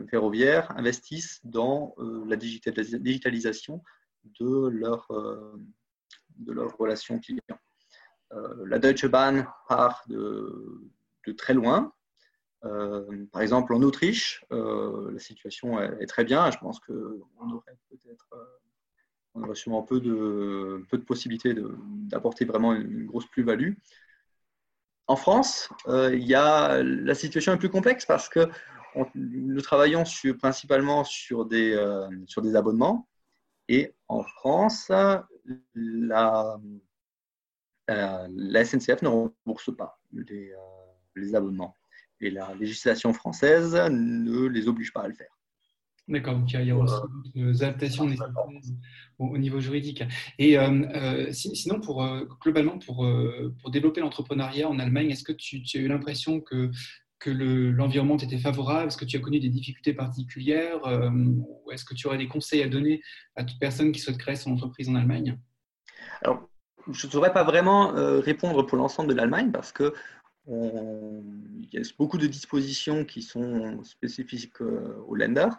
ferroviaires 0.09 0.69
investissent 0.77 1.39
dans 1.45 1.95
la 1.97 2.35
digitalisation 2.35 3.81
de 4.41 4.67
leur, 4.67 5.07
de 6.35 6.51
leur 6.51 6.75
relation 6.77 7.19
client. 7.19 7.39
la 8.65 8.79
Deutsche 8.79 9.05
Bahn 9.05 9.47
part 9.69 10.03
de, 10.09 10.91
très 11.37 11.53
loin, 11.53 11.93
euh, 11.93 11.96
par 12.61 13.41
exemple, 13.41 13.73
en 13.73 13.81
Autriche, 13.81 14.45
euh, 14.51 15.11
la 15.11 15.19
situation 15.19 15.79
est, 15.79 16.05
très 16.07 16.23
bien. 16.23 16.49
Je 16.51 16.57
pense 16.57 16.79
qu'on 16.79 16.93
euh, 16.93 17.23
aurait 19.35 19.55
sûrement 19.55 19.83
peu 19.83 19.99
de, 19.99 20.83
possibilités 21.05 21.55
d'apporter 21.55 22.45
vraiment 22.45 22.73
une, 22.73 23.05
grosse 23.05 23.27
plus-value. 23.27 23.73
En 25.07 25.15
France, 25.15 25.69
la 25.85 27.15
situation 27.15 27.53
est 27.53 27.57
plus 27.57 27.69
complexe 27.69 28.05
parce 28.05 28.27
que 28.27 28.49
nous 29.15 29.61
travaillons 29.61 30.03
principalement 30.39 31.03
sur 31.03 31.45
des, 31.45 31.77
abonnements. 32.55 33.07
Et 33.69 33.93
en 34.07 34.23
France, 34.23 34.91
la, 35.75 36.57
SNCF 37.87 39.01
ne 39.01 39.07
rembourse 39.07 39.75
pas 39.77 39.99
les 40.11 41.35
abonnements 41.35 41.73
et 42.21 42.29
la 42.29 42.53
législation 42.55 43.13
française 43.13 43.75
ne 43.75 44.47
les 44.47 44.67
oblige 44.67 44.93
pas 44.93 45.01
à 45.01 45.07
le 45.07 45.13
faire. 45.13 45.37
D'accord, 46.07 46.35
donc 46.35 46.53
il 46.53 46.63
y 46.63 46.71
a 46.71 46.75
aussi 46.77 46.95
des 47.35 47.63
adaptations 47.63 48.07
au, 49.19 49.37
niveau 49.37 49.59
juridique. 49.59 50.03
Et 50.39 50.57
euh, 50.57 50.69
euh, 50.95 51.31
sinon, 51.33 51.81
pour, 51.81 52.01
euh, 52.01 52.23
globalement, 52.41 52.79
pour, 52.79 53.05
pour 53.61 53.71
développer 53.71 53.99
l'entrepreneuriat 53.99 54.69
en 54.69 54.79
Allemagne, 54.79 55.11
est-ce 55.11 55.23
que 55.23 55.33
tu, 55.33 55.61
as 55.75 55.77
eu 55.77 55.87
l'impression 55.89 56.39
que, 56.39 56.71
que 57.19 57.29
l'environnement 57.29 58.15
était 58.17 58.37
favorable? 58.37 58.87
Est-ce 58.87 58.97
que 58.97 59.03
tu 59.03 59.17
as 59.17 59.19
connu 59.19 59.41
des 59.41 59.49
difficultés 59.49 59.93
particulières? 59.93 60.79
Ou 61.13 61.71
est-ce 61.73 61.83
que 61.83 61.93
tu 61.93 62.07
aurais 62.07 62.17
des 62.17 62.29
conseils 62.29 62.63
à 62.63 62.69
donner 62.69 63.01
à 63.35 63.43
toute 63.43 63.59
personne 63.59 63.91
qui 63.91 63.99
souhaite 63.99 64.17
créer 64.17 64.37
son 64.37 64.53
entreprise 64.53 64.87
en 64.87 64.95
Allemagne? 64.95 65.37
Alors, 66.21 66.49
je 66.89 67.05
ne 67.05 67.11
saurais 67.11 67.33
pas 67.33 67.43
vraiment 67.43 67.91
répondre 68.21 68.65
pour 68.65 68.77
l'ensemble 68.77 69.09
de 69.09 69.13
l'Allemagne 69.13 69.51
parce 69.51 69.73
que 69.73 69.93
il 70.47 71.67
y 71.73 71.77
a 71.77 71.81
beaucoup 71.97 72.17
de 72.17 72.27
dispositions 72.27 73.03
qui 73.03 73.21
sont 73.21 73.83
spécifiques 73.83 74.61
euh, 74.61 74.95
au 75.07 75.15
Länder. 75.15 75.49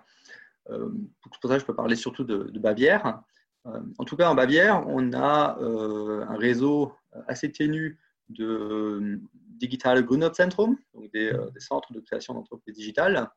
Euh, 0.71 0.91
pour 1.21 1.51
ça, 1.51 1.59
je 1.59 1.65
peux 1.65 1.75
parler 1.75 1.97
surtout 1.97 2.25
de, 2.25 2.59
Bavière. 2.59 3.23
Euh, 3.67 3.81
en 3.99 4.05
tout 4.05 4.17
cas, 4.17 4.31
en 4.31 4.35
Bavière, 4.35 4.85
on 4.87 5.13
a 5.13 5.59
un 5.59 6.37
réseau 6.37 6.93
assez 7.27 7.51
ténu 7.53 7.99
de 8.29 9.21
Digitale 9.35 10.05
Gründerzentrum, 10.05 10.77
donc 10.95 11.11
des, 11.13 11.33
centres 11.59 11.93
de 11.93 12.01
création 12.01 12.35
d'entreprises 12.35 12.75
digitales, 12.75 13.29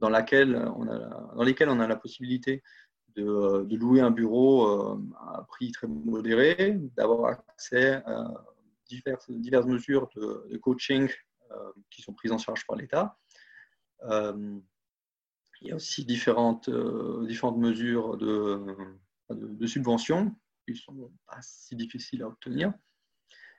dans 0.00 0.08
lesquels 0.10 0.56
on 0.56 1.80
a 1.80 1.86
la 1.86 1.96
possibilité 1.96 2.62
de, 3.16 3.64
de 3.64 3.76
louer 3.76 4.00
un 4.00 4.12
bureau 4.12 4.66
à 5.18 5.44
prix 5.48 5.72
très 5.72 5.88
modéré, 5.88 6.78
d'avoir 6.96 7.40
accès 7.48 7.94
à 8.06 8.32
diverses, 8.88 9.28
mesures 9.66 10.08
de, 10.16 10.56
coaching 10.58 11.08
euh, 11.50 11.72
qui 11.90 12.02
sont 12.02 12.12
prises 12.12 12.32
en 12.32 12.38
charge 12.38 12.66
par 12.66 12.76
l'État. 12.76 13.18
Euh, 14.04 14.58
il 15.60 15.68
y 15.68 15.72
a 15.72 15.76
aussi 15.76 16.04
différentes, 16.04 16.68
euh, 16.68 17.26
mesures 17.56 18.16
de, 18.16 18.64
de, 19.30 19.66
subventions 19.66 20.34
qui 20.64 20.72
ne 20.72 20.76
sont 20.76 21.12
pas 21.26 21.38
si 21.40 21.74
difficiles 21.74 22.22
à 22.22 22.28
obtenir 22.28 22.72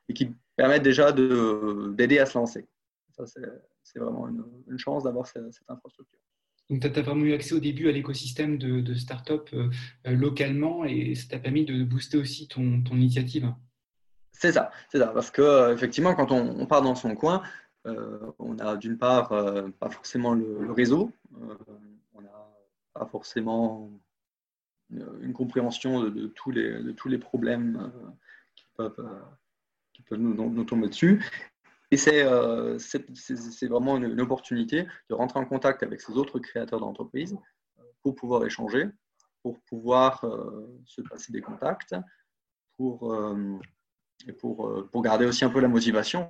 et 0.08 0.14
qui 0.14 0.34
permettent 0.56 0.84
déjà 0.84 1.12
d'aider 1.12 2.20
à 2.20 2.26
se 2.26 2.38
lancer. 2.38 2.70
C'est 3.84 4.00
vraiment 4.00 4.30
une, 4.30 4.80
chance 4.80 5.04
d'avoir 5.04 5.28
cette, 5.28 5.44
infrastructure. 5.68 6.20
Donc, 6.70 6.82
tu 6.82 6.88
as 6.88 7.02
vraiment 7.02 7.26
eu 7.26 7.34
accès 7.34 7.54
au 7.54 7.60
début 7.60 7.90
à 7.90 7.92
l'écosystème 7.92 8.58
de, 8.58 8.80
de 8.80 8.94
start-up 8.94 9.50
localement 10.06 10.86
et 10.86 11.16
ça 11.16 11.28
t'a 11.28 11.40
permis 11.40 11.66
de 11.66 11.84
booster 11.84 12.18
aussi 12.18 12.48
ton 12.48 12.82
initiative. 12.92 13.54
C'est 14.40 14.54
ça, 14.54 14.72
c'est 14.90 15.00
ça. 15.00 15.08
Parce 15.08 15.32
que 15.32 15.42
euh, 15.42 15.74
effectivement, 15.74 16.16
quand 16.16 16.32
on, 16.32 16.66
part 16.66 16.82
dans 16.82 16.96
son 16.96 17.14
coin, 17.14 17.44
euh, 17.86 18.32
on 18.40 18.58
a 18.60 18.78
d'une 18.78 18.98
part 18.98 19.34
euh, 19.34 19.68
pas 19.80 19.90
forcément 19.90 20.34
le, 20.34 20.72
réseau, 20.72 21.12
on 22.14 22.22
n'a 22.22 22.32
pas 22.94 23.06
forcément 23.06 23.92
une, 24.90 25.34
compréhension 25.34 26.04
de, 26.04 26.28
tous 26.28 26.52
les, 26.52 27.18
problèmes 27.18 27.92
qui 28.56 28.66
peuvent, 28.78 29.10
peuvent 30.08 30.20
nous, 30.20 30.64
tomber 30.64 30.88
dessus. 30.88 31.22
Et 31.92 31.98
c'est 31.98 32.24
vraiment 33.68 33.98
une, 33.98 34.06
une, 34.06 34.22
opportunité 34.22 34.88
de 35.10 35.16
rentrer 35.16 35.40
en 35.40 35.46
contact 35.46 35.84
avec 35.84 36.00
ces 36.00 36.14
autres 36.14 36.40
créateurs 36.40 36.80
d'entreprises 36.80 37.38
pour 38.04 38.16
pouvoir 38.16 38.46
échanger, 38.46 38.88
pour 39.44 39.60
pouvoir 39.64 40.24
se 40.86 41.02
passer 41.02 41.34
des 41.34 41.42
contacts, 41.42 41.94
pour 42.78 43.14
et 44.28 44.34
pour, 44.34 44.68
euh, 44.68 44.88
pour 44.92 45.02
garder 45.02 45.26
aussi 45.26 45.46
un 45.46 45.50
peu 45.50 45.60
la 45.60 45.68
motivation, 45.68 46.30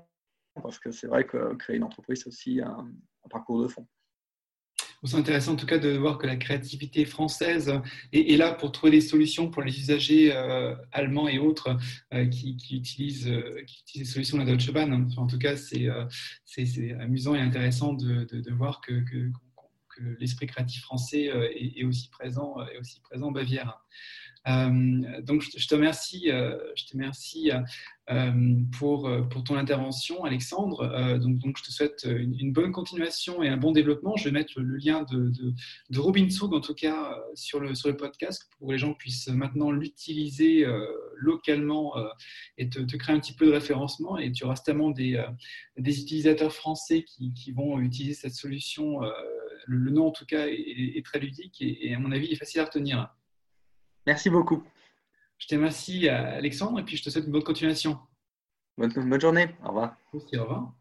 parce 0.61 0.79
que 0.79 0.91
c'est 0.91 1.07
vrai 1.07 1.25
que 1.25 1.55
créer 1.55 1.77
une 1.77 1.83
entreprise, 1.83 2.19
c'est 2.19 2.27
aussi 2.27 2.61
un, 2.61 2.89
parcours 3.29 3.61
de 3.61 3.67
fond. 3.67 3.87
C'est 5.03 5.15
intéressant 5.15 5.53
en 5.53 5.55
tout 5.55 5.67
cas 5.67 5.77
de 5.77 5.95
voir 5.95 6.17
que 6.17 6.27
la 6.27 6.35
créativité 6.35 7.05
française 7.05 7.71
est, 8.11 8.37
là 8.37 8.53
pour 8.53 8.71
trouver 8.73 8.91
des 8.91 9.01
solutions 9.01 9.49
pour 9.49 9.61
les 9.61 9.79
usagers 9.79 10.35
euh, 10.35 10.75
allemands 10.91 11.29
et 11.29 11.39
autres 11.39 11.77
euh, 12.13 12.25
qui, 12.25 12.57
utilisent, 12.71 13.31
qui 13.65 13.81
utilisent 13.81 14.07
les 14.07 14.13
solutions 14.13 14.37
de 14.37 14.43
la 14.43 14.51
Deutsche 14.51 14.73
Bahn. 14.73 15.09
en 15.15 15.27
tout 15.27 15.37
cas, 15.37 15.55
c'est 15.55 15.87
amusant 16.99 17.35
et 17.35 17.39
intéressant 17.39 17.93
de, 17.93 18.25
de, 18.25 18.51
voir 18.51 18.81
que, 18.81 18.91
que, 19.09 19.31
l'esprit 20.19 20.47
créatif 20.47 20.81
français 20.83 21.29
est, 21.55 21.83
aussi 21.83 22.09
présent, 22.09 22.55
est 22.73 22.77
aussi 22.79 22.99
présent 23.01 23.27
en 23.27 23.31
Bavière. 23.31 23.85
Euh, 24.47 25.21
donc, 25.21 25.43
je 25.55 25.67
te 25.67 25.75
remercie, 25.75 26.31
euh, 26.31 26.57
je 26.75 26.85
te 26.85 26.93
remercie 26.93 27.51
euh, 28.09 28.33
pour, 28.77 29.09
pour 29.29 29.43
ton 29.43 29.55
intervention, 29.55 30.23
Alexandre. 30.23 31.17
donc, 31.17 31.57
je 31.57 31.63
te 31.63 31.71
souhaite 31.71 32.07
une, 32.09 32.51
bonne 32.51 32.71
continuation 32.71 33.43
et 33.43 33.49
un 33.49 33.57
bon 33.57 33.71
développement. 33.71 34.15
Je 34.15 34.25
vais 34.25 34.31
mettre 34.31 34.59
le, 34.59 34.77
lien 34.77 35.03
de, 35.03 35.31
de, 35.89 35.99
Robin 35.99 36.27
en 36.41 36.61
tout 36.61 36.73
cas, 36.73 37.15
sur 37.35 37.59
le, 37.59 37.75
sur 37.75 37.89
le 37.89 37.97
podcast 37.97 38.49
pour 38.57 38.67
que 38.67 38.73
les 38.73 38.79
gens 38.79 38.93
puissent 38.93 39.27
maintenant 39.27 39.71
l'utiliser 39.71 40.65
localement 41.17 41.93
et 42.57 42.69
te, 42.69 42.95
créer 42.95 43.15
un 43.15 43.19
petit 43.19 43.33
peu 43.33 43.45
de 43.45 43.51
référencement. 43.51 44.17
Et 44.17 44.31
tu 44.31 44.43
auras 44.45 44.55
certainement 44.55 44.89
des, 44.89 45.23
des 45.77 46.01
utilisateurs 46.01 46.53
français 46.53 47.03
qui, 47.03 47.33
qui, 47.33 47.51
vont 47.51 47.79
utiliser 47.79 48.15
cette 48.15 48.33
solution. 48.33 49.01
Le, 49.67 49.91
nom, 49.91 50.07
en 50.07 50.11
tout 50.11 50.25
cas, 50.25 50.47
est, 50.47 51.05
très 51.05 51.19
ludique 51.19 51.61
et, 51.61 51.93
à 51.93 51.99
mon 51.99 52.11
avis, 52.11 52.31
est 52.31 52.37
facile 52.37 52.61
à 52.61 52.65
retenir. 52.65 53.13
Merci 54.05 54.29
beaucoup. 54.29 54.63
Je 55.37 55.47
te 55.47 55.55
remercie, 55.55 56.09
Alexandre, 56.09 56.79
et 56.79 56.83
puis 56.83 56.97
je 56.97 57.03
te 57.03 57.09
souhaite 57.09 57.25
une 57.25 57.31
bonne 57.31 57.43
continuation. 57.43 57.99
Bonne, 58.77 59.21
journée. 59.21 59.55
Au 59.63 59.69
revoir. 59.69 59.97
au 60.13 60.19
revoir. 60.19 60.73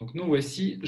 Donc 0.00 0.14
nous 0.14 0.26
voici. 0.26 0.78